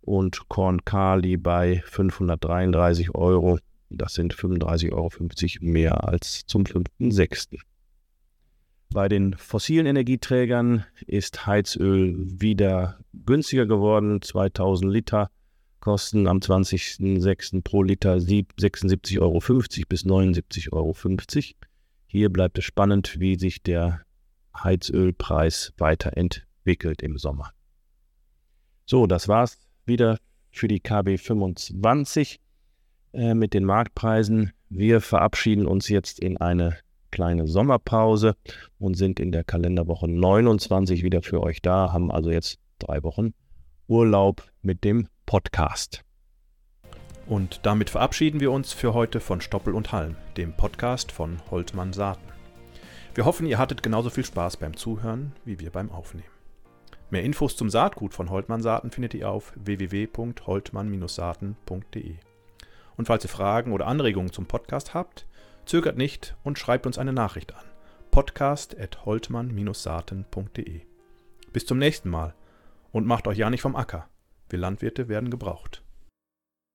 Und 0.09 0.49
Korn-Kali 0.49 1.37
bei 1.37 1.83
533 1.85 3.13
Euro, 3.13 3.59
das 3.91 4.15
sind 4.15 4.33
35,50 4.33 4.91
Euro 4.91 5.11
mehr 5.61 6.03
als 6.03 6.47
zum 6.47 6.63
5.6. 6.63 7.59
Bei 8.91 9.07
den 9.07 9.35
fossilen 9.35 9.85
Energieträgern 9.85 10.83
ist 11.05 11.45
Heizöl 11.45 12.15
wieder 12.41 12.97
günstiger 13.23 13.67
geworden, 13.67 14.23
2000 14.23 14.91
Liter 14.91 15.29
kosten 15.79 16.25
am 16.25 16.39
20.06. 16.39 17.61
pro 17.61 17.83
Liter 17.83 18.15
76,50 18.15 19.19
Euro 19.19 19.37
bis 19.89 20.05
79,50 20.07 20.73
Euro. 20.73 20.95
Hier 22.07 22.33
bleibt 22.33 22.57
es 22.57 22.65
spannend, 22.65 23.19
wie 23.19 23.37
sich 23.37 23.61
der 23.61 24.01
Heizölpreis 24.57 25.71
weiterentwickelt 25.77 27.03
im 27.03 27.19
Sommer. 27.19 27.51
So, 28.87 29.05
das 29.05 29.27
war's 29.27 29.68
wieder 29.89 30.17
für 30.51 30.69
die 30.69 30.79
KB 30.79 31.17
25 31.17 32.39
äh, 33.11 33.33
mit 33.33 33.53
den 33.53 33.65
Marktpreisen. 33.65 34.53
Wir 34.69 35.01
verabschieden 35.01 35.65
uns 35.65 35.89
jetzt 35.89 36.19
in 36.19 36.37
eine 36.37 36.77
kleine 37.11 37.47
Sommerpause 37.47 38.35
und 38.77 38.95
sind 38.95 39.19
in 39.19 39.31
der 39.31 39.43
Kalenderwoche 39.43 40.07
29 40.07 41.03
wieder 41.03 41.21
für 41.21 41.41
euch 41.41 41.61
da, 41.61 41.91
haben 41.91 42.11
also 42.11 42.31
jetzt 42.31 42.59
drei 42.77 43.03
Wochen 43.03 43.33
Urlaub 43.87 44.43
mit 44.61 44.83
dem 44.83 45.07
Podcast. 45.25 46.03
Und 47.27 47.59
damit 47.63 47.89
verabschieden 47.89 48.39
wir 48.39 48.51
uns 48.51 48.73
für 48.73 48.93
heute 48.93 49.19
von 49.19 49.41
Stoppel 49.41 49.73
und 49.75 49.91
Halm, 49.91 50.15
dem 50.37 50.53
Podcast 50.53 51.11
von 51.11 51.37
Holtmann 51.51 51.93
Saaten. 51.93 52.27
Wir 53.13 53.25
hoffen, 53.25 53.45
ihr 53.45 53.57
hattet 53.57 53.83
genauso 53.83 54.09
viel 54.09 54.25
Spaß 54.25 54.57
beim 54.57 54.75
Zuhören 54.75 55.33
wie 55.45 55.59
wir 55.59 55.71
beim 55.71 55.91
Aufnehmen. 55.91 56.38
Mehr 57.11 57.23
Infos 57.23 57.55
zum 57.55 57.71
Saatgut 57.71 58.13
von 58.13 58.29
Holtmann 58.29 58.61
Saaten 58.61 58.91
findet 58.91 59.15
ihr 59.15 59.29
auf 59.29 59.51
www.holtmann-saaten.de. 59.55 62.15
Und 62.97 63.05
falls 63.05 63.25
ihr 63.25 63.29
Fragen 63.29 63.71
oder 63.71 63.87
Anregungen 63.87 64.31
zum 64.31 64.45
Podcast 64.45 64.93
habt, 64.93 65.25
zögert 65.65 65.97
nicht 65.97 66.35
und 66.43 66.59
schreibt 66.59 66.85
uns 66.85 66.99
eine 66.99 67.13
Nachricht 67.13 67.55
an. 67.55 67.63
podcast.holtmann-saaten.de. 68.11 70.81
Bis 71.51 71.65
zum 71.65 71.79
nächsten 71.79 72.09
Mal 72.09 72.35
und 72.91 73.07
macht 73.07 73.27
euch 73.27 73.39
ja 73.39 73.49
nicht 73.49 73.61
vom 73.61 73.75
Acker. 73.75 74.07
Wir 74.49 74.59
Landwirte 74.59 75.07
werden 75.07 75.31
gebraucht. 75.31 75.81